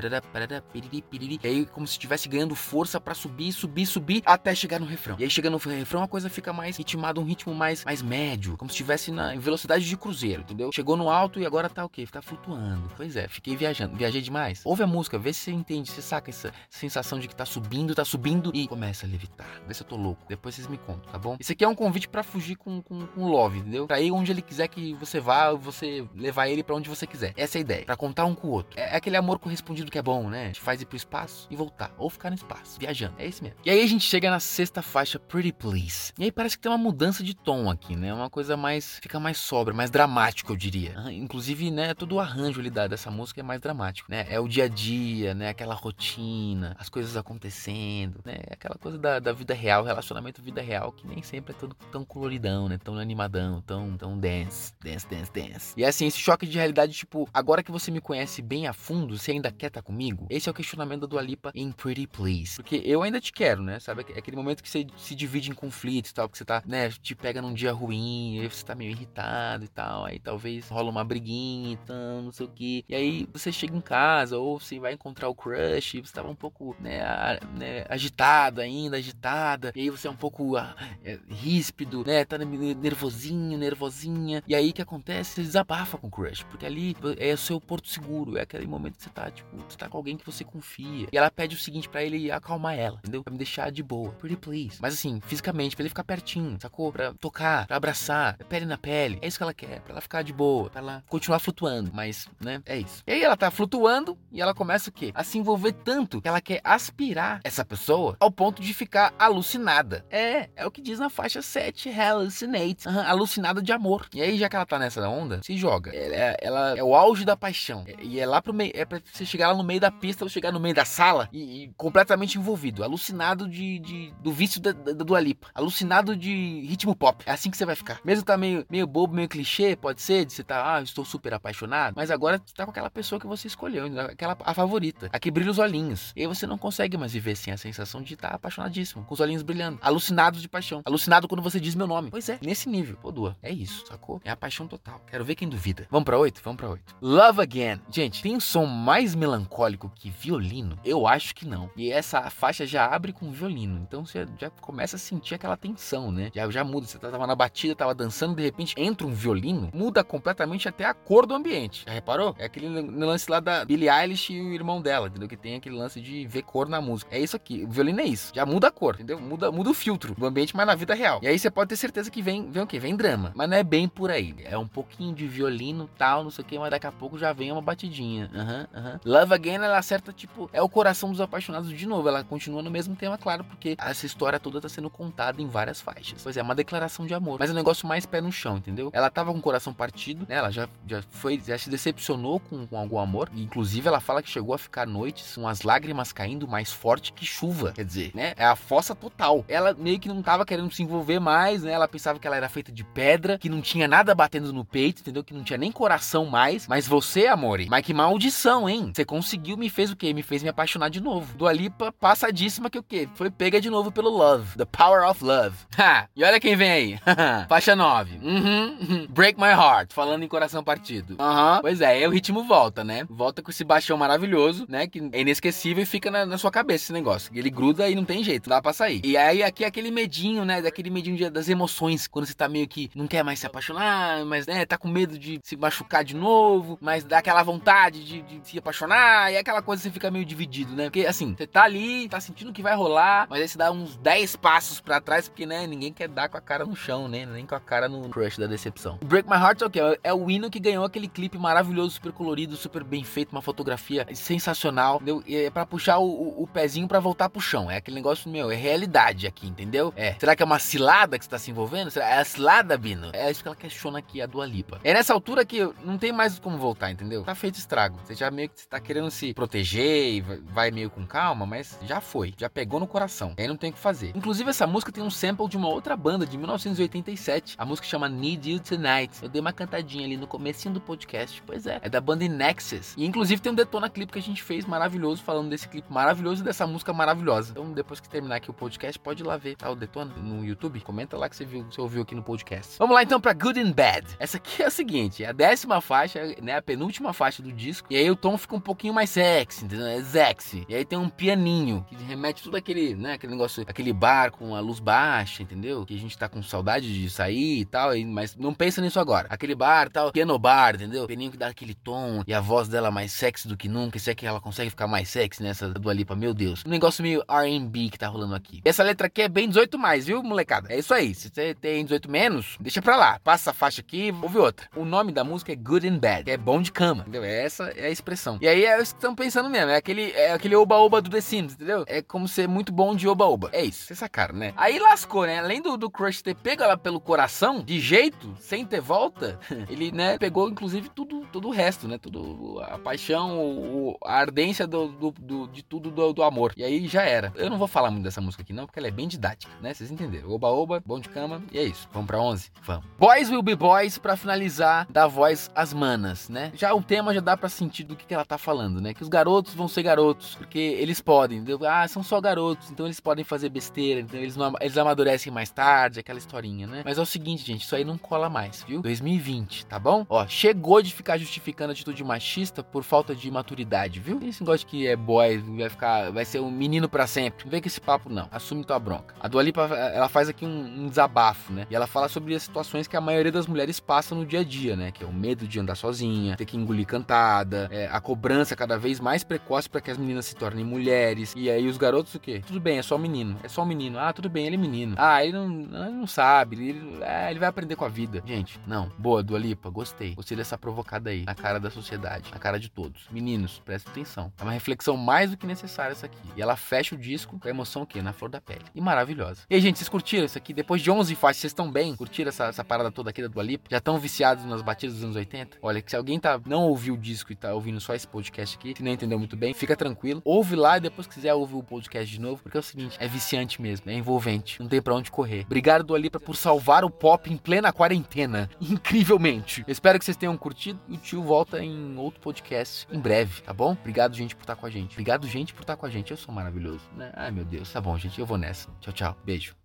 E 1.43 1.47
aí, 1.47 1.65
como 1.67 1.85
se 1.85 1.93
estivesse 1.93 2.27
ganhando 2.27 2.55
força 2.55 2.99
para 2.99 3.13
subir, 3.13 3.51
subir, 3.51 3.85
subir, 3.85 4.23
até 4.25 4.55
chegar 4.55 4.79
no 4.79 4.85
refrão. 4.85 5.15
E 5.19 5.23
aí, 5.23 5.29
chegando 5.29 5.53
no 5.53 5.71
refrão, 5.71 6.01
a 6.03 6.07
coisa 6.07 6.29
fica 6.29 6.51
mais 6.51 6.77
ritmada, 6.77 7.19
um 7.19 7.23
ritmo 7.23 7.53
mais, 7.53 7.85
mais 7.85 8.01
médio, 8.01 8.57
como 8.57 8.69
se 8.69 8.73
estivesse 8.73 9.11
na 9.11 9.35
velocidade 9.35 9.87
de 9.87 9.95
cruzeiro, 9.95 10.41
entendeu? 10.41 10.71
Chegou 10.73 10.97
no 10.97 11.09
alto 11.09 11.39
e 11.39 11.45
agora 11.45 11.69
tá 11.69 11.85
o 11.85 11.89
quê? 11.89 12.07
Tá 12.11 12.21
flutuando. 12.21 12.89
Pois 12.97 13.15
é, 13.15 13.27
fiquei 13.27 13.55
viajando. 13.55 13.95
Viajei 13.95 14.21
demais. 14.21 14.61
Ouve 14.65 14.83
a 14.83 14.87
música, 14.87 15.19
vê 15.19 15.31
se 15.31 15.41
você 15.41 15.51
entende, 15.51 15.91
você 15.91 16.01
saca 16.01 16.31
essa 16.31 16.51
sensação 16.69 17.19
de 17.19 17.27
que 17.27 17.35
tá 17.35 17.45
subindo, 17.45 17.93
tá 17.93 18.05
subindo 18.05 18.51
e 18.53 18.67
começa 18.67 19.05
a 19.05 19.09
levitar. 19.09 19.61
Vê 19.67 19.73
se 19.73 19.83
eu 19.83 19.87
tô 19.87 19.95
louco. 19.95 20.23
Depois 20.27 20.55
vocês 20.55 20.67
me 20.67 20.77
contam, 20.77 21.11
tá 21.11 21.19
bom? 21.19 21.37
Isso 21.39 21.51
aqui 21.51 21.63
é 21.63 21.67
um 21.67 21.75
convite 21.75 22.07
para 22.07 22.23
fugir 22.23 22.55
com, 22.55 22.81
com, 22.81 23.05
com 23.05 23.27
Love, 23.27 23.59
entendeu? 23.59 23.85
Pra 23.85 23.99
ir 24.01 24.11
onde 24.11 24.31
ele 24.31 24.41
quiser 24.41 24.67
que 24.67 24.93
você 25.05 25.19
vá, 25.19 25.51
você 25.53 26.07
levar 26.15 26.47
ele 26.47 26.63
para 26.63 26.75
onde 26.75 26.89
você 26.89 27.07
quiser. 27.07 27.33
Essa 27.35 27.57
é 27.57 27.59
a 27.59 27.61
ideia. 27.61 27.85
Pra 27.85 27.95
contar 27.95 28.25
um 28.25 28.35
com 28.35 28.47
o 28.47 28.51
outro. 28.51 28.79
É 28.79 28.95
aquele 28.95 29.17
amor 29.17 29.39
correspondido 29.39 29.91
que 29.91 29.97
é 29.97 30.01
bom, 30.01 30.29
né? 30.29 30.51
Te 30.51 30.61
faz 30.61 30.81
ir 30.81 30.85
pro 30.85 30.95
espaço 30.95 31.47
e 31.49 31.55
voltar. 31.55 31.93
Ou 31.97 32.09
ficar 32.09 32.29
no 32.29 32.35
espaço, 32.35 32.79
viajando. 32.79 33.15
É 33.17 33.25
isso 33.25 33.43
mesmo. 33.43 33.57
E 33.65 33.69
aí 33.69 33.81
a 33.81 33.87
gente 33.87 34.05
chega 34.05 34.29
na 34.29 34.39
sexta 34.39 34.81
faixa, 34.81 35.19
Pretty 35.19 35.51
Please. 35.51 36.13
E 36.17 36.23
aí 36.23 36.31
parece 36.31 36.57
que 36.57 36.63
tem 36.63 36.71
uma 36.71 36.77
mudança 36.77 37.23
de 37.23 37.33
tom 37.33 37.69
aqui, 37.69 37.95
né? 37.95 38.13
Uma 38.13 38.29
coisa 38.29 38.55
mais. 38.55 38.99
fica 38.99 39.19
mais 39.19 39.37
sobra, 39.37 39.73
mais 39.73 39.89
dramático, 39.89 40.51
eu 40.51 40.55
diria. 40.55 40.95
Inclusive, 41.11 41.71
né? 41.71 41.93
Todo 41.93 42.15
o 42.15 42.19
arranjo 42.19 42.59
ali 42.59 42.69
dessa 42.69 43.09
música 43.09 43.39
é 43.41 43.43
mais 43.43 43.59
dramático, 43.59 44.11
né? 44.11 44.25
É 44.29 44.39
o 44.39 44.47
dia 44.47 44.65
a 44.65 44.67
dia, 44.67 45.33
né? 45.33 45.49
Aquela 45.49 45.73
rotina, 45.73 46.75
as 46.79 46.89
coisas 46.89 47.17
acontecendo, 47.17 48.19
né? 48.23 48.37
Aquela 48.51 48.75
coisa 48.75 48.97
da, 48.97 49.19
da 49.19 49.31
vida 49.31 49.53
real, 49.53 49.83
relacionamento 49.83 50.41
vida 50.41 50.61
real, 50.61 50.91
que 50.91 51.07
nem 51.07 51.23
sempre 51.23 51.53
é 51.53 51.57
todo 51.57 51.75
tão 51.91 52.03
coloridão, 52.03 52.67
né? 52.67 52.77
Tão 52.77 52.97
animadão, 52.97 53.61
tão, 53.61 53.97
tão 53.97 54.17
dance, 54.17 54.73
dance, 54.81 54.92
dance, 55.07 55.31
dance. 55.31 55.73
E 55.77 55.85
assim, 55.85 56.07
esse 56.07 56.17
choque 56.17 56.45
de 56.45 56.57
realidade, 56.57 56.93
tipo, 56.93 57.29
agora 57.33 57.63
que 57.63 57.71
você 57.71 57.91
me 57.91 58.01
conhece 58.01 58.41
bem 58.41 58.67
a 58.67 58.73
fundo, 58.73 59.17
você 59.17 59.31
ainda 59.31 59.51
quer 59.51 59.67
estar 59.67 59.81
tá 59.81 59.85
comigo? 59.85 60.27
Esse 60.29 60.49
é 60.49 60.51
o 60.51 60.55
questionamento 60.55 61.01
da 61.01 61.07
Dua 61.07 61.21
Lipa 61.21 61.51
em 61.53 61.71
Pretty 61.71 62.07
Please. 62.07 62.55
Porque 62.55 62.81
eu 62.83 63.03
ainda 63.03 63.21
te 63.21 63.31
quero, 63.31 63.61
né? 63.61 63.79
Sabe? 63.79 64.05
É 64.15 64.19
aquele 64.19 64.35
momento 64.35 64.61
que 64.61 64.69
você 64.69 64.85
se 64.97 65.15
divide 65.15 65.51
em 65.51 65.53
conflitos 65.53 66.11
e 66.11 66.13
tal, 66.13 66.27
que 66.27 66.37
você 66.37 66.45
tá, 66.45 66.61
né? 66.65 66.89
Te 66.89 67.15
pega 67.15 67.41
num 67.41 67.53
dia 67.53 67.71
ruim, 67.71 68.39
aí 68.39 68.47
você 68.47 68.65
tá 68.65 68.75
meio 68.75 68.91
irritado 68.91 69.65
e 69.65 69.67
tal, 69.67 70.05
aí 70.05 70.19
talvez 70.19 70.67
rola 70.69 70.89
uma 70.89 71.03
briguinha 71.03 71.69
e 71.69 71.77
então, 71.83 72.21
não 72.23 72.31
sei 72.31 72.45
o 72.45 72.49
que. 72.49 72.85
E 72.87 72.95
aí 72.95 73.27
você 73.31 73.51
chega 73.51 73.75
em 73.75 73.81
casa 73.81 74.37
ou 74.37 74.59
você 74.59 74.79
vai 74.79 74.93
encontrar 74.93 75.27
o 75.27 75.35
crush, 75.35 76.01
você 76.01 76.13
tava 76.13 76.29
um 76.29 76.35
pouco, 76.35 76.75
né, 76.79 77.01
a, 77.01 77.39
né 77.57 77.85
agitado 77.89 78.61
ainda, 78.61 78.97
agitada, 78.97 79.71
e 79.75 79.81
aí 79.81 79.89
você 79.89 80.07
é 80.07 80.11
um 80.11 80.15
pouco 80.15 80.55
ah, 80.55 80.75
é, 81.03 81.19
ríspido, 81.27 82.03
né? 82.05 82.23
Tá 82.25 82.37
nervosinho, 82.37 83.57
nervosinha. 83.57 84.43
E 84.47 84.55
aí 84.55 84.71
que 84.71 84.81
acontece? 84.83 85.35
Você 85.35 85.43
desabafa 85.43 85.97
com 85.97 86.07
o 86.07 86.11
crush, 86.11 86.43
porque 86.43 86.65
ali 86.65 86.95
é 87.17 87.33
o 87.33 87.37
seu 87.37 87.59
porto 87.59 87.87
seguro, 87.87 88.37
é 88.37 88.41
aquele 88.41 88.67
momento 88.67 88.95
que 88.95 89.03
você 89.03 89.09
tá, 89.09 89.29
tipo, 89.31 89.49
você 89.67 89.77
tá 89.77 89.87
com 89.89 89.97
alguém 89.97 90.17
que 90.17 90.25
você 90.25 90.43
confia. 90.43 91.07
E 91.11 91.17
ela 91.17 91.31
pede 91.31 91.55
o 91.55 91.59
seguinte 91.59 91.89
para 91.89 92.03
ele 92.03 92.31
acalmar 92.31 92.77
ela, 92.77 92.97
entendeu? 92.99 93.23
Pra 93.23 93.31
me 93.31 93.37
deixar 93.37 93.71
de 93.71 93.83
boa. 93.83 94.11
Pretty 94.13 94.35
please. 94.35 94.77
Mas 94.81 94.93
assim, 94.93 95.19
fisicamente, 95.25 95.75
pra 95.75 95.83
ele 95.83 95.89
ficar 95.89 96.03
pertinho, 96.03 96.57
sacou? 96.59 96.91
Pra 96.91 97.13
tocar, 97.13 97.67
pra 97.67 97.77
abraçar, 97.77 98.37
pele 98.49 98.65
na 98.65 98.77
pele. 98.77 99.19
É 99.21 99.27
isso 99.27 99.37
que 99.37 99.43
ela 99.43 99.53
quer, 99.53 99.81
pra 99.81 99.93
ela 99.93 100.01
ficar 100.01 100.21
de 100.21 100.33
boa, 100.33 100.69
pra 100.69 100.81
ela 100.81 101.03
continuar 101.07 101.39
flutuando. 101.39 101.91
Mas, 101.93 102.27
né, 102.39 102.61
é 102.65 102.77
isso. 102.77 103.03
E 103.07 103.11
aí 103.11 103.23
ela 103.23 103.37
tá 103.37 103.49
flutuando 103.49 104.17
e 104.31 104.41
ela 104.41 104.53
começa 104.53 104.89
o 104.89 104.93
quê? 104.93 105.11
A 105.13 105.23
se 105.23 105.37
envolver 105.37 105.73
tanto 105.73 106.21
que 106.21 106.27
ela 106.27 106.41
quer 106.41 106.61
aspirar 106.63 107.41
essa 107.43 107.63
pessoa 107.65 108.15
ao 108.19 108.31
ponto 108.31 108.61
de 108.61 108.73
ficar 108.73 109.13
alucinada. 109.17 110.05
É, 110.09 110.49
é 110.55 110.65
o 110.65 110.71
que 110.71 110.81
diz 110.81 110.99
na 110.99 111.09
faixa 111.09 111.41
7, 111.41 111.89
Hallucinate. 111.89 112.87
Uhum, 112.87 112.99
alucinada 112.99 113.61
de 113.61 113.71
amor. 113.71 114.07
E 114.13 114.21
aí, 114.21 114.37
já 114.37 114.49
que 114.49 114.55
ela 114.55 114.65
tá 114.65 114.72
nessa 114.79 115.07
onda, 115.07 115.41
se 115.43 115.57
joga. 115.57 115.95
Ela 115.95 116.15
é, 116.15 116.37
ela 116.41 116.77
é 116.77 116.83
o 116.83 116.95
auge 116.95 117.25
da 117.25 117.35
paixão. 117.35 117.85
E 118.01 118.19
é 118.19 118.25
lá 118.25 118.41
pro 118.41 118.53
meio. 118.53 118.71
É 118.75 118.85
pra 118.85 118.99
você 119.11 119.25
chegar 119.25 119.49
lá 119.49 119.57
no 119.57 119.63
meio 119.63 119.79
da 119.79 119.91
pista 119.91 120.23
ou 120.23 120.29
chegar 120.29 120.51
no 120.51 120.59
meio 120.59 120.75
da 120.75 120.85
sala 120.85 121.29
e, 121.31 121.63
e 121.63 121.73
completamente 121.75 122.37
envolvido. 122.37 122.83
Alucinado 122.83 123.47
de, 123.47 123.79
de 123.79 124.13
do 124.21 124.31
vício 124.31 124.61
da, 124.61 124.71
da, 124.71 124.91
do 124.93 125.15
Alipa. 125.15 125.47
Alucinado 125.53 126.15
de 126.15 126.61
ritmo 126.61 126.95
pop. 126.95 127.23
É 127.25 127.31
assim 127.31 127.49
que 127.49 127.57
você 127.57 127.65
vai 127.65 127.75
ficar. 127.75 127.99
Mesmo 128.03 128.23
tá 128.23 128.37
meio, 128.37 128.65
meio 128.69 128.87
bobo, 128.87 129.13
meio 129.13 129.29
clichê, 129.29 129.75
pode 129.75 130.01
ser, 130.01 130.25
de 130.25 130.33
você 130.33 130.43
tá, 130.43 130.75
ah, 130.75 130.81
estou 130.81 131.05
super 131.05 131.33
apaixonado. 131.33 131.93
Mas 131.95 132.11
agora 132.11 132.41
você 132.43 132.53
tá 132.53 132.65
com 132.65 132.71
aquela 132.71 132.89
pessoa 132.89 133.19
que 133.19 133.27
você 133.27 133.47
escolheu, 133.47 133.85
aquela 134.09 134.37
a 134.39 134.53
favorita. 134.53 135.09
A 135.11 135.19
que 135.19 135.31
brilha 135.31 135.51
os 135.51 135.59
olhinhos. 135.59 136.11
E 136.15 136.21
aí 136.21 136.27
você 136.27 136.45
não 136.45 136.57
consegue 136.57 136.97
mais 136.97 137.13
viver 137.13 137.35
sem 137.35 137.53
a 137.53 137.57
sensação 137.57 138.01
de 138.01 138.13
estar 138.13 138.29
tá 138.29 138.35
apaixonadíssimo, 138.35 139.03
com 139.03 139.13
os 139.13 139.19
olhinhos 139.19 139.41
brilhando. 139.41 139.79
Alucinado 139.81 140.39
de 140.39 140.47
paixão. 140.47 140.81
Alucinado 140.85 141.27
quando 141.27 141.41
você 141.41 141.59
diz 141.59 141.75
meu 141.75 141.87
nome. 141.87 142.09
Pois 142.09 142.27
é, 142.29 142.39
nesse 142.41 142.69
nível. 142.69 142.97
Pô, 143.01 143.11
Dua, 143.11 143.37
é 143.41 143.51
isso, 143.51 143.85
sacou? 143.87 144.21
É 144.23 144.31
a 144.31 144.35
paixão 144.35 144.62
total. 144.67 145.01
Quero 145.07 145.25
ver 145.25 145.35
quem 145.35 145.47
duvida. 145.47 145.87
Vamos 145.89 146.05
pra 146.05 146.17
8? 146.17 146.41
Vamos 146.43 146.57
pra 146.57 146.69
8. 146.69 146.95
Love 147.01 147.41
Again. 147.41 147.81
Gente, 147.89 148.21
tem 148.21 148.35
um 148.35 148.39
som 148.39 148.65
mais 148.65 149.15
melancólico 149.15 149.91
que 149.95 150.09
violino? 150.09 150.77
Eu 150.83 151.07
acho 151.07 151.35
que 151.35 151.45
não. 151.45 151.69
E 151.75 151.91
essa 151.91 152.29
faixa 152.29 152.65
já 152.65 152.85
abre 152.85 153.13
com 153.13 153.31
violino. 153.31 153.79
Então 153.81 154.05
você 154.05 154.25
já 154.39 154.49
começa 154.49 154.95
a 154.95 154.99
sentir 154.99 155.35
aquela 155.35 155.57
tensão, 155.57 156.11
né? 156.11 156.31
Já, 156.33 156.49
já 156.49 156.63
muda. 156.63 156.87
Você 156.87 156.97
tava 156.97 157.27
na 157.27 157.35
batida, 157.35 157.75
tava 157.75 157.93
dançando, 157.93 158.35
de 158.35 158.43
repente 158.43 158.73
entra 158.77 159.05
um 159.05 159.13
violino, 159.13 159.69
muda 159.73 160.03
completamente 160.03 160.67
até 160.67 160.85
a 160.85 160.93
cor 160.93 161.25
do 161.25 161.33
ambiente. 161.33 161.83
Já 161.85 161.93
reparou? 161.93 162.35
É 162.37 162.45
aquele 162.45 162.67
lance 162.67 163.29
lá 163.29 163.39
da 163.39 163.65
Billie 163.65 163.89
Eilish 163.89 164.33
e 164.33 164.41
o 164.41 164.53
irmão 164.53 164.81
dela, 164.81 165.07
entendeu? 165.07 165.27
Que 165.27 165.37
tem 165.37 165.55
aquele 165.55 165.75
lance 165.75 166.01
de 166.01 166.25
ver 166.27 166.43
cor 166.43 166.67
na 166.67 166.81
música. 166.81 167.15
É 167.15 167.19
isso 167.19 167.35
aqui. 167.35 167.63
O 167.63 167.69
violino 167.69 168.01
é 168.01 168.05
isso. 168.05 168.31
Já 168.35 168.45
muda 168.45 168.67
a 168.67 168.71
cor, 168.71 168.95
entendeu? 168.95 169.19
Muda, 169.19 169.51
muda 169.51 169.69
o 169.69 169.73
filtro 169.73 170.13
do 170.15 170.25
ambiente, 170.25 170.55
mas 170.55 170.65
na 170.65 170.75
vida 170.75 170.93
real. 170.93 171.19
E 171.21 171.27
aí 171.27 171.37
você 171.37 171.49
pode 171.49 171.69
ter 171.69 171.75
certeza 171.75 172.09
que 172.09 172.21
vem, 172.21 172.49
vem 172.49 172.63
o 172.63 172.67
quê? 172.67 172.79
Vem 172.79 172.95
drama. 172.95 173.31
Mas 173.35 173.49
não 173.49 173.57
é 173.57 173.63
bem 173.63 173.87
por 173.87 174.11
aí. 174.11 174.35
É 174.43 174.52
um 174.57 174.67
pouquinho 174.67 175.13
de 175.13 175.27
violino, 175.27 175.89
tal, 175.97 176.23
não 176.23 176.31
sei 176.31 176.43
o 176.43 176.47
que, 176.47 176.59
mas 176.59 176.69
daqui 176.69 176.87
a 176.87 176.91
pouco 176.91 177.17
já 177.17 177.33
vem 177.33 177.51
uma 177.51 177.61
batidinha. 177.61 178.29
Aham, 178.33 178.67
uhum, 178.73 178.79
aham. 178.79 178.91
Uhum. 178.93 178.99
Love 179.05 179.33
Again, 179.33 179.55
ela 179.55 179.77
acerta, 179.77 180.11
tipo, 180.11 180.49
é 180.53 180.61
o 180.61 180.69
coração 180.69 181.11
dos 181.11 181.21
apaixonados 181.21 181.69
de 181.69 181.85
novo. 181.85 182.07
Ela 182.07 182.23
continua 182.23 182.61
no 182.61 182.71
mesmo 182.71 182.95
tema, 182.95 183.17
claro, 183.17 183.43
porque 183.43 183.75
essa 183.79 184.05
história 184.05 184.39
toda 184.39 184.61
tá 184.61 184.69
sendo 184.69 184.89
contada 184.89 185.41
em 185.41 185.47
várias 185.47 185.81
faixas. 185.81 186.21
Pois 186.23 186.37
é, 186.37 186.39
é 186.39 186.43
uma 186.43 186.55
declaração 186.55 187.05
de 187.05 187.13
amor. 187.13 187.39
Mas 187.39 187.49
é 187.49 187.53
um 187.53 187.55
negócio 187.55 187.87
mais 187.87 188.05
pé 188.05 188.21
no 188.21 188.31
chão, 188.31 188.57
entendeu? 188.57 188.89
Ela 188.93 189.09
tava 189.09 189.31
com 189.31 189.39
o 189.39 189.41
coração 189.41 189.73
partido, 189.73 190.25
né? 190.27 190.35
Ela 190.35 190.51
já, 190.51 190.67
já 190.87 191.01
foi, 191.09 191.41
já 191.45 191.57
se 191.57 191.69
decepcionou 191.69 192.39
com, 192.39 192.67
com 192.67 192.77
algum 192.77 192.99
amor. 192.99 193.29
Inclusive, 193.35 193.87
ela 193.87 193.99
fala 193.99 194.21
que 194.21 194.29
chegou 194.29 194.53
a 194.53 194.57
ficar 194.57 194.85
noites 194.85 195.35
com 195.35 195.47
as 195.47 195.61
lágrimas 195.61 196.11
caindo 196.11 196.47
mais 196.47 196.71
forte 196.71 197.13
que 197.13 197.25
chuva. 197.25 197.71
Quer 197.71 197.85
dizer, 197.85 198.11
né? 198.13 198.33
É 198.35 198.45
a 198.45 198.55
fossa 198.55 198.93
total. 198.93 199.45
Ela 199.47 199.73
meio 199.73 199.99
que 199.99 200.07
não 200.07 200.21
tava 200.21 200.45
querendo 200.45 200.71
se 200.71 200.83
envolver 200.83 201.19
mais, 201.19 201.63
né? 201.63 201.71
Ela 201.71 201.87
pensava 201.87 202.19
que 202.19 202.27
ela 202.27 202.35
era 202.35 202.49
feita 202.49 202.71
de 202.71 202.83
pedra, 202.83 203.37
que 203.37 203.49
não 203.49 203.61
tinha 203.61 203.87
nada 203.87 204.13
batendo 204.13 204.32
no 204.39 204.65
peito, 204.65 205.01
entendeu? 205.01 205.23
Que 205.23 205.33
não 205.33 205.43
tinha 205.43 205.57
nem 205.57 205.71
coração 205.71 206.25
mais. 206.25 206.67
Mas 206.67 206.87
você, 206.87 207.27
amore, 207.27 207.67
mas 207.69 207.85
que 207.85 207.93
maldição, 207.93 208.67
hein? 208.67 208.91
Você 208.93 209.05
conseguiu, 209.05 209.57
me 209.57 209.69
fez 209.69 209.91
o 209.91 209.95
quê? 209.95 210.13
Me 210.13 210.23
fez 210.23 210.43
me 210.43 210.49
apaixonar 210.49 210.89
de 210.89 211.01
novo. 211.01 211.35
Do 211.37 211.47
Alipa, 211.47 211.91
passadíssima 211.91 212.69
que 212.69 212.79
o 212.79 212.83
quê? 212.83 213.07
Foi 213.15 213.29
pega 213.29 213.59
de 213.59 213.69
novo 213.69 213.91
pelo 213.91 214.09
Love. 214.09 214.57
The 214.57 214.65
Power 214.65 215.07
of 215.09 215.23
Love. 215.23 215.55
Ha! 215.83 216.07
E 216.15 216.23
olha 216.23 216.39
quem 216.39 216.55
vem 216.55 216.71
aí. 216.71 216.99
Faixa 217.49 217.75
9. 217.75 218.19
Uhum. 218.21 219.07
Break 219.09 219.39
My 219.39 219.49
Heart. 219.49 219.91
Falando 219.91 220.23
em 220.23 220.27
coração 220.27 220.63
partido. 220.63 221.15
Aham. 221.19 221.55
Uhum. 221.55 221.61
Pois 221.61 221.81
é, 221.81 221.87
aí 221.87 222.07
o 222.07 222.11
ritmo 222.11 222.43
volta, 222.43 222.83
né? 222.83 223.05
Volta 223.09 223.41
com 223.41 223.51
esse 223.51 223.63
baixão 223.63 223.97
maravilhoso, 223.97 224.65
né? 224.69 224.87
Que 224.87 225.09
é 225.11 225.21
inesquecível 225.21 225.83
e 225.83 225.85
fica 225.85 226.09
na, 226.09 226.25
na 226.25 226.37
sua 226.37 226.51
cabeça 226.51 226.85
esse 226.85 226.93
negócio. 226.93 227.31
Ele 227.33 227.49
gruda 227.49 227.89
e 227.89 227.95
não 227.95 228.05
tem 228.05 228.23
jeito, 228.23 228.49
dá 228.49 228.61
pra 228.61 228.71
sair. 228.71 229.01
E 229.03 229.17
aí 229.17 229.43
aqui 229.43 229.63
é 229.63 229.67
aquele 229.67 229.91
medinho, 229.91 230.45
né? 230.45 230.61
Daquele 230.61 230.89
medinho 230.89 231.17
de, 231.17 231.29
das 231.29 231.49
emoções. 231.49 232.07
Quando 232.07 232.25
você 232.25 232.33
tá 232.33 232.47
meio 232.47 232.67
que 232.67 232.89
não 232.95 233.07
quer 233.07 233.23
mais 233.23 233.39
se 233.39 233.47
apaixonar, 233.47 234.22
mas 234.25 234.45
né, 234.47 234.65
tá 234.65 234.77
com 234.77 234.87
medo 234.87 235.17
de 235.17 235.39
se 235.43 235.55
machucar 235.55 236.03
de 236.03 236.15
novo, 236.15 236.77
mas 236.81 237.03
dá 237.03 237.19
aquela 237.19 237.43
vontade 237.43 238.03
de, 238.03 238.21
de 238.21 238.47
se 238.47 238.57
apaixonar. 238.57 239.31
E 239.31 239.35
é 239.35 239.39
aquela 239.39 239.61
coisa 239.61 239.83
você 239.83 239.91
fica 239.91 240.09
meio 240.11 240.25
dividido, 240.25 240.73
né? 240.75 240.85
Porque 240.85 241.05
assim, 241.05 241.35
você 241.35 241.47
tá 241.47 241.63
ali, 241.63 242.07
tá 242.09 242.19
sentindo 242.19 242.53
que 242.53 242.61
vai 242.61 242.75
rolar, 242.75 243.27
mas 243.29 243.41
aí 243.41 243.47
você 243.47 243.57
dá 243.57 243.71
uns 243.71 243.95
10 243.97 244.35
passos 244.37 244.79
para 244.79 245.01
trás, 245.01 245.27
porque 245.27 245.45
né, 245.45 245.67
ninguém 245.67 245.91
quer 245.91 246.07
dar 246.07 246.29
com 246.29 246.37
a 246.37 246.41
cara 246.41 246.65
no 246.65 246.75
chão, 246.75 247.07
né? 247.07 247.25
Nem 247.25 247.45
com 247.45 247.55
a 247.55 247.59
cara 247.59 247.87
no 247.87 248.09
crush 248.09 248.37
da 248.37 248.47
decepção. 248.47 248.99
Break 249.03 249.29
My 249.29 249.35
Heart 249.35 249.61
é 249.61 249.65
o? 249.65 249.97
É 250.03 250.13
o 250.13 250.29
hino 250.29 250.49
que 250.49 250.59
ganhou 250.59 250.85
aquele 250.85 251.07
clipe 251.07 251.37
maravilhoso, 251.37 251.91
super 251.91 252.11
colorido, 252.11 252.55
super 252.55 252.83
bem 252.83 253.03
feito, 253.03 253.31
uma 253.31 253.41
fotografia 253.41 254.05
sensacional. 254.13 254.95
Entendeu? 254.95 255.23
É 255.27 255.49
para 255.49 255.65
puxar 255.65 255.97
o, 255.97 256.05
o, 256.05 256.43
o 256.43 256.47
pezinho 256.47 256.87
para 256.87 256.99
voltar 256.99 257.29
pro 257.29 257.41
chão. 257.41 257.69
É 257.69 257.77
aquele 257.77 257.95
negócio, 257.95 258.29
meu, 258.29 258.51
é 258.51 258.55
realidade 258.55 259.27
aqui, 259.27 259.47
entendeu? 259.47 259.93
É. 259.95 260.15
Será 260.19 260.35
que 260.35 260.43
é 260.43 260.45
uma 260.45 260.59
cilada 260.59 261.17
que 261.17 261.25
você 261.25 261.31
tá 261.31 261.39
se 261.39 261.51
envolvendo? 261.51 261.91
Será? 261.91 262.07
É 262.09 262.19
a 262.19 262.25
cilada, 262.25 262.77
Bino? 262.77 263.09
É 263.13 263.29
isso 263.29 263.41
que 263.41 263.47
ela 263.47 263.55
questiona 263.55 263.99
aqui, 263.99 264.12
a 264.21 264.25
Dua 264.25 264.45
Lipa. 264.45 264.79
É 264.83 264.93
nessa 264.93 265.13
altura 265.13 265.45
que 265.45 265.67
não 265.83 265.97
tem 265.97 266.11
mais 266.11 266.39
como 266.39 266.57
voltar, 266.57 266.91
entendeu? 266.91 267.23
Tá 267.23 267.35
feito 267.35 267.55
estrago. 267.55 267.99
Você 268.03 268.15
já 268.15 268.29
meio 268.31 268.49
que 268.49 268.67
tá 268.67 268.79
querendo 268.79 269.09
se 269.11 269.33
proteger 269.33 270.13
e 270.15 270.21
vai 270.21 270.71
meio 270.71 270.89
com 270.89 271.05
calma, 271.05 271.45
mas 271.45 271.77
já 271.83 272.01
foi. 272.01 272.33
Já 272.37 272.49
pegou 272.49 272.79
no 272.79 272.87
coração. 272.87 273.33
Aí 273.37 273.47
não 273.47 273.55
tem 273.55 273.69
o 273.69 273.73
que 273.73 273.79
fazer. 273.79 274.11
Inclusive, 274.15 274.49
essa 274.49 274.67
música 274.67 274.91
tem 274.91 275.03
um 275.03 275.09
sample 275.09 275.47
de 275.47 275.57
uma 275.57 275.67
outra 275.67 275.95
banda 275.95 276.25
de 276.25 276.37
1987. 276.37 277.55
A 277.57 277.65
música 277.65 277.87
chama 277.87 278.09
Need 278.09 278.51
You 278.51 278.59
Tonight. 278.59 279.21
Eu 279.21 279.29
dei 279.29 279.41
uma 279.41 279.53
cantadinha 279.53 280.05
ali 280.05 280.17
no 280.17 280.27
comecinho 280.27 280.73
do 280.73 280.81
podcast. 280.81 281.41
Pois 281.45 281.65
é. 281.65 281.79
É 281.81 281.89
da 281.89 282.01
banda 282.01 282.27
Nexus. 282.27 282.93
E 282.97 283.05
inclusive 283.05 283.41
tem 283.41 283.51
um 283.51 283.55
Detona 283.55 283.89
clipe 283.89 284.11
que 284.11 284.19
a 284.19 284.21
gente 284.21 284.41
fez 284.43 284.65
maravilhoso, 284.65 285.23
falando 285.23 285.49
desse 285.49 285.67
clipe 285.67 285.91
maravilhoso 285.91 286.41
e 286.41 286.45
dessa 286.45 286.65
música 286.65 286.93
maravilhosa. 286.93 287.51
Então, 287.51 287.71
depois 287.71 287.99
que 287.99 288.09
terminar 288.09 288.35
aqui 288.37 288.49
o 288.49 288.53
podcast, 288.53 288.99
pode 288.99 289.23
ir 289.23 289.25
lá 289.25 289.37
ver, 289.37 289.55
tá? 289.55 289.69
O 289.69 289.75
Detona 289.75 290.13
no 290.15 290.45
YouTube. 290.45 290.79
Comenta 290.81 291.17
lá 291.17 291.29
que 291.29 291.35
você 291.35 291.45
viu, 291.45 291.63
você 291.63 291.81
ouviu 291.81 292.01
aqui 292.01 292.15
no 292.15 292.23
podcast. 292.23 292.77
Vamos 292.79 292.95
lá 292.95 293.03
então 293.03 293.19
pra 293.19 293.33
Good 293.33 293.59
and 293.59 293.71
Bad. 293.71 294.02
Essa 294.19 294.37
aqui 294.37 294.61
é 294.61 294.65
a 294.65 294.69
seguinte: 294.69 295.23
é 295.23 295.27
a 295.27 295.31
décima 295.31 295.81
faixa, 295.81 296.35
né? 296.41 296.55
A 296.55 296.61
penúltima 296.61 297.13
faixa 297.13 297.41
do 297.41 297.51
disco. 297.51 297.87
E 297.89 297.95
aí 297.95 298.09
o 298.09 298.15
tom 298.15 298.37
fica 298.37 298.55
um 298.55 298.59
pouquinho 298.59 298.93
mais 298.93 299.09
sexy, 299.09 299.65
entendeu? 299.65 299.87
É 299.87 300.01
sexy. 300.03 300.65
E 300.67 300.75
aí 300.75 300.85
tem 300.85 300.97
um 300.97 301.09
pianinho 301.09 301.85
que 301.89 301.95
remete 302.03 302.43
tudo 302.43 302.57
aquele, 302.57 302.95
né? 302.95 303.13
Aquele 303.13 303.33
negócio, 303.33 303.63
aquele 303.67 303.93
bar 303.93 304.31
com 304.31 304.55
a 304.55 304.59
luz 304.59 304.79
baixa, 304.79 305.43
entendeu? 305.43 305.85
Que 305.85 305.95
a 305.95 305.99
gente 305.99 306.17
tá 306.17 306.27
com 306.27 306.41
saudade 306.41 306.93
de 306.93 307.09
sair 307.09 307.61
e 307.61 307.65
tal, 307.65 307.91
mas 308.07 308.35
não 308.35 308.53
pensa 308.53 308.81
nisso 308.81 308.99
agora. 308.99 309.27
Aquele 309.29 309.55
bar 309.55 309.89
tal, 309.89 310.11
piano 310.11 310.37
bar, 310.37 310.75
entendeu? 310.75 311.07
Pianinho 311.07 311.31
que 311.31 311.37
dá 311.37 311.47
aquele 311.47 311.73
tom 311.73 312.23
e 312.27 312.33
a 312.33 312.39
voz 312.39 312.67
dela 312.67 312.91
mais 312.91 313.11
sexy 313.11 313.47
do 313.47 313.57
que 313.57 313.67
nunca. 313.67 313.99
Se 313.99 314.11
é 314.11 314.15
que 314.15 314.25
ela 314.25 314.39
consegue 314.39 314.69
ficar 314.69 314.87
mais 314.87 315.09
sexy 315.09 315.41
nessa 315.43 315.69
do 315.69 315.89
Alipa, 315.89 316.15
meu 316.15 316.33
Deus. 316.33 316.63
Um 316.65 316.69
negócio 316.69 317.03
meio 317.03 317.23
R&B 317.27 317.89
que 317.89 317.97
tá 317.97 318.07
rolando 318.07 318.35
aqui. 318.35 318.61
Essa 318.65 318.83
letra 318.83 319.07
aqui 319.07 319.21
é 319.21 319.29
bem 319.29 319.47
18 319.47 319.77
mais, 319.77 320.05
viu, 320.05 320.23
molecada? 320.23 320.71
É 320.73 320.79
isso 320.79 320.93
aí. 320.93 321.13
Se 321.13 321.29
você 321.29 321.53
tem 321.53 321.83
18 321.83 322.09
menos, 322.09 322.57
deixa 322.59 322.81
pra 322.81 322.95
lá. 322.95 323.19
Passa 323.23 323.51
a 323.51 323.53
faixa 323.53 323.81
aqui, 323.81 323.92
ouve 324.21 324.37
outra. 324.37 324.67
O 324.75 324.85
nome 324.85 325.11
da 325.11 325.23
música 325.23 325.51
é 325.51 325.55
Good 325.55 325.87
and 325.87 325.97
Bad, 325.97 326.23
que 326.23 326.31
é 326.31 326.37
bom 326.37 326.61
de 326.61 326.71
cama, 326.71 327.01
entendeu? 327.01 327.23
Essa 327.23 327.65
é 327.75 327.87
a 327.87 327.89
expressão. 327.89 328.37
E 328.41 328.47
aí 328.47 328.65
é 328.65 328.81
isso 328.81 328.93
que 328.93 328.99
estão 328.99 329.15
pensando 329.15 329.49
mesmo. 329.49 329.71
É 329.71 329.75
aquele, 329.75 330.11
é 330.11 330.31
aquele 330.31 330.55
oba-oba 330.55 331.01
do 331.01 331.09
The 331.09 331.21
Sims, 331.21 331.53
entendeu? 331.53 331.83
É 331.87 332.01
como 332.01 332.27
ser 332.27 332.47
muito 332.47 332.71
bom 332.71 332.95
de 332.95 333.07
oba-oba. 333.07 333.49
É 333.53 333.63
isso, 333.63 333.85
vocês 333.85 333.99
sacaram, 333.99 334.35
né? 334.35 334.53
Aí 334.55 334.79
lascou, 334.79 335.25
né? 335.25 335.39
Além 335.39 335.61
do, 335.61 335.77
do 335.77 335.89
Crush 335.89 336.21
ter 336.21 336.35
pego 336.35 336.63
ela 336.63 336.77
pelo 336.77 336.99
coração, 336.99 337.61
de 337.61 337.79
jeito, 337.79 338.35
sem 338.39 338.65
ter 338.65 338.81
volta, 338.81 339.39
ele, 339.69 339.91
né, 339.91 340.17
pegou 340.17 340.49
inclusive 340.49 340.89
tudo, 340.89 341.25
todo 341.31 341.47
o 341.47 341.51
resto, 341.51 341.87
né? 341.87 341.97
Tudo, 341.97 342.59
a 342.61 342.77
paixão, 342.77 343.39
o, 343.39 343.97
a 344.03 344.15
ardência 344.15 344.65
do, 344.65 344.87
do, 344.87 345.11
do 345.11 345.47
de 345.47 345.63
tudo 345.63 345.91
do, 345.91 346.13
do, 346.13 346.23
amor. 346.23 346.53
E 346.57 346.63
aí 346.63 346.87
já 346.87 347.03
era. 347.03 347.31
Eu 347.35 347.49
não 347.49 347.57
vou 347.57 347.67
falar 347.67 347.91
muito 347.91 348.03
dessa 348.03 348.21
música 348.21 348.43
aqui 348.43 348.53
não, 348.53 348.65
porque 348.65 348.79
ela 348.79 348.87
é 348.87 348.91
bem 348.91 349.07
didática, 349.07 349.51
né? 349.61 349.73
Vocês 349.73 349.91
entenderam. 349.91 350.29
Oba-oba, 350.31 350.81
bom 350.85 350.99
de 350.99 351.09
cama, 351.09 351.41
e 351.51 351.59
é 351.59 351.63
isso. 351.63 351.87
Vamos 351.91 352.07
pra 352.07 352.19
11? 352.19 352.51
Vamos. 352.63 352.85
Boys 352.97 353.29
Will 353.29 353.41
Be 353.41 353.55
Boys, 353.55 353.82
pra 353.99 354.15
finalizar, 354.15 354.87
da 354.89 355.07
voz 355.07 355.49
às 355.55 355.73
manas, 355.73 356.29
né? 356.29 356.51
Já 356.55 356.73
o 356.73 356.81
tema 356.81 357.13
já 357.13 357.19
dá 357.19 357.35
pra 357.35 357.49
sentir 357.49 357.83
do 357.83 357.95
que, 357.95 358.05
que 358.05 358.13
ela 358.13 358.25
tá 358.25 358.37
falando, 358.37 358.81
né? 358.81 358.93
Que 358.93 359.03
os 359.03 359.09
garotos 359.09 359.53
vão 359.53 359.67
ser 359.67 359.83
garotos, 359.83 360.35
porque 360.35 360.59
eles 360.59 361.01
podem, 361.01 361.39
entendeu? 361.39 361.59
Ah, 361.67 361.87
são 361.87 362.03
só 362.03 362.19
garotos, 362.19 362.71
então 362.71 362.85
eles 362.85 362.99
podem 362.99 363.23
fazer 363.23 363.49
besteira, 363.49 364.01
então 364.01 364.19
eles, 364.19 364.35
não, 364.35 364.53
eles 364.59 364.77
amadurecem 364.77 365.31
mais 365.31 365.49
tarde, 365.51 365.99
aquela 365.99 366.19
historinha, 366.19 366.67
né? 366.67 366.81
Mas 366.85 366.97
é 366.97 367.01
o 367.01 367.05
seguinte, 367.05 367.45
gente, 367.45 367.63
isso 367.63 367.75
aí 367.75 367.83
não 367.83 367.97
cola 367.97 368.29
mais, 368.29 368.63
viu? 368.63 368.81
2020, 368.81 369.65
tá 369.65 369.79
bom? 369.79 370.05
Ó, 370.09 370.25
chegou 370.27 370.81
de 370.81 370.93
ficar 370.93 371.17
justificando 371.17 371.71
atitude 371.71 372.03
machista 372.03 372.63
por 372.63 372.83
falta 372.83 373.15
de 373.15 373.29
maturidade, 373.29 373.99
viu? 373.99 374.19
Esse 374.23 374.41
negócio 374.41 374.65
que 374.65 374.87
é 374.87 374.95
boy, 374.95 375.37
vai 375.37 375.69
ficar, 375.69 376.11
vai 376.11 376.25
ser 376.25 376.39
um 376.39 376.51
menino 376.51 376.87
para 376.87 377.07
sempre. 377.07 377.45
Não 377.45 377.51
vem 377.51 377.61
com 377.61 377.67
esse 377.67 377.81
papo, 377.81 378.09
não. 378.09 378.27
Assume 378.31 378.63
tua 378.63 378.79
bronca. 378.79 379.15
A 379.19 379.27
Dua 379.27 379.43
Lipa, 379.43 379.63
ela 379.63 380.09
faz 380.09 380.29
aqui 380.29 380.45
um, 380.45 380.83
um 380.83 380.87
desabafo, 380.87 381.51
né? 381.51 381.67
E 381.69 381.75
ela 381.75 381.87
fala 381.87 382.07
sobre 382.07 382.35
as 382.35 382.43
situações 382.43 382.87
que 382.87 382.95
a 382.95 383.01
maioria 383.01 383.31
das 383.31 383.47
mulheres 383.47 383.72
passam 383.79 384.17
no 384.17 384.25
dia 384.25 384.39
a 384.39 384.43
dia, 384.43 384.75
né? 384.75 384.91
Que 384.91 385.03
é 385.03 385.07
o 385.07 385.13
medo 385.13 385.47
de 385.47 385.59
andar 385.59 385.75
sozinha, 385.75 386.35
ter 386.35 386.45
que 386.45 386.57
engolir 386.57 386.85
cantada, 386.85 387.67
é, 387.71 387.87
a 387.91 387.99
cobrança 387.99 388.55
cada 388.55 388.77
vez 388.77 388.99
mais 388.99 389.23
precoce 389.23 389.69
para 389.69 389.81
que 389.81 389.91
as 389.91 389.97
meninas 389.97 390.25
se 390.25 390.35
tornem 390.35 390.65
mulheres. 390.65 391.33
E 391.35 391.49
aí 391.49 391.67
os 391.67 391.77
garotos 391.77 392.13
o 392.15 392.19
quê? 392.19 392.41
Tudo 392.45 392.59
bem, 392.59 392.77
é 392.77 392.81
só 392.81 392.97
menino. 392.97 393.37
É 393.43 393.47
só 393.47 393.65
menino. 393.65 393.99
Ah, 393.99 394.13
tudo 394.13 394.29
bem, 394.29 394.45
ele 394.45 394.55
é 394.55 394.59
menino. 394.59 394.95
Ah, 394.97 395.23
ele 395.23 395.33
não, 395.33 395.47
ele 395.47 395.95
não 395.95 396.07
sabe. 396.07 396.69
Ele, 396.69 397.03
é, 397.03 397.29
ele 397.29 397.39
vai 397.39 397.49
aprender 397.49 397.75
com 397.75 397.85
a 397.85 397.89
vida. 397.89 398.23
Gente, 398.25 398.59
não. 398.65 398.91
Boa, 398.97 399.23
Dua 399.23 399.39
Lipa, 399.39 399.69
gostei. 399.69 400.15
Gostei 400.15 400.37
dessa 400.37 400.57
provocada 400.57 401.09
aí. 401.09 401.23
Na 401.23 401.35
cara 401.35 401.59
da 401.59 401.69
sociedade. 401.69 402.31
Na 402.31 402.39
cara 402.39 402.59
de 402.59 402.69
todos. 402.69 403.07
Meninos, 403.11 403.61
prestem 403.63 403.91
atenção. 403.91 404.31
É 404.39 404.43
uma 404.43 404.51
reflexão 404.51 404.97
mais 404.97 405.31
do 405.31 405.37
que 405.37 405.45
necessária 405.45 405.91
essa 405.91 406.05
aqui. 406.05 406.17
E 406.35 406.41
ela 406.41 406.55
fecha 406.55 406.95
o 406.95 406.97
disco 406.97 407.39
com 407.39 407.47
a 407.47 407.51
emoção 407.51 407.83
o 407.83 407.85
quê? 407.85 408.01
Na 408.01 408.13
flor 408.13 408.29
da 408.29 408.41
pele. 408.41 408.61
E 408.73 408.81
maravilhosa. 408.81 409.41
E 409.49 409.55
aí, 409.55 409.61
gente, 409.61 409.77
vocês 409.77 409.89
curtiram 409.89 410.25
isso 410.25 410.37
aqui? 410.37 410.53
Depois 410.53 410.81
de 410.81 410.89
11 410.89 411.15
faixas, 411.15 411.41
vocês 411.41 411.51
estão 411.51 411.71
bem? 411.71 411.95
Curtiram 411.95 412.29
essa, 412.29 412.45
essa 412.45 412.63
parada 412.63 412.91
toda 412.91 413.09
aqui 413.09 413.21
da 413.21 413.27
Dua 413.27 413.43
Lipa? 413.43 413.62
Já 413.69 413.77
estão 413.77 413.97
viciados 413.97 414.45
nas 414.45 414.61
batidas 414.61 414.95
dos 414.95 415.03
anos 415.03 415.15
80? 415.15 415.57
Olha, 415.61 415.81
que 415.81 415.89
se 415.89 415.95
alguém 415.95 416.19
tá, 416.19 416.39
não 416.45 416.63
ouviu 416.63 416.93
o 416.93 416.97
disco 416.97 417.31
e 417.31 417.35
tá 417.35 417.53
ouvindo 417.53 417.79
só 417.79 417.93
esse 417.95 418.07
podcast 418.07 418.57
aqui, 418.57 418.73
se 418.75 418.83
não 418.83 418.91
entendeu 418.91 419.17
muito 419.17 419.35
bem, 419.35 419.53
fica 419.53 419.75
tranquilo. 419.75 420.21
Ouve 420.25 420.55
lá 420.55 420.77
e 420.77 420.81
depois 420.81 421.07
quiser 421.07 421.33
ouvir 421.33 421.55
o 421.55 421.63
podcast 421.63 422.11
de 422.11 422.19
novo, 422.19 422.41
porque 422.41 422.57
é 422.57 422.59
o 422.59 422.63
seguinte, 422.63 422.97
é 422.99 423.07
viciante 423.07 423.61
mesmo, 423.61 423.89
é 423.89 423.93
envolvente, 423.93 424.59
não 424.61 424.67
tem 424.67 424.81
pra 424.81 424.93
onde 424.93 425.11
correr. 425.11 425.43
Obrigado, 425.45 425.83
Dua 425.83 425.97
Lipa, 425.97 426.19
por 426.19 426.35
salvar 426.35 426.83
o 426.83 426.89
pop 426.89 427.31
em 427.31 427.37
plena 427.37 427.71
quarentena. 427.71 428.49
Incrivelmente. 428.61 429.63
Espero 429.67 429.97
que 429.97 430.05
vocês 430.05 430.17
tenham 430.17 430.37
curtido 430.37 430.79
e 430.87 430.95
o 430.95 430.97
tio 430.97 431.23
volta 431.23 431.63
em 431.63 431.97
outro 431.97 432.19
podcast 432.19 432.87
em 432.91 432.99
breve, 432.99 433.41
tá 433.41 433.53
bom? 433.53 433.71
Obrigado, 433.71 434.15
gente, 434.15 434.35
por 434.35 434.43
estar 434.43 434.55
com 434.55 434.65
a 434.65 434.69
gente. 434.69 434.93
Obrigado, 434.93 435.27
gente, 435.27 435.53
por 435.53 435.61
estar 435.61 435.75
com 435.75 435.85
a 435.85 435.89
gente. 435.89 436.11
Eu 436.11 436.17
sou 436.17 436.33
maravilhoso, 436.33 436.83
né? 436.95 437.11
Ai, 437.15 437.31
meu 437.31 437.45
Deus. 437.45 437.71
Tá 437.71 437.81
bom, 437.81 437.97
gente, 437.97 438.19
eu 438.19 438.25
vou 438.25 438.37
nessa. 438.37 438.69
Tchau, 438.79 438.93
tchau. 438.93 439.17
Beijo. 439.23 439.55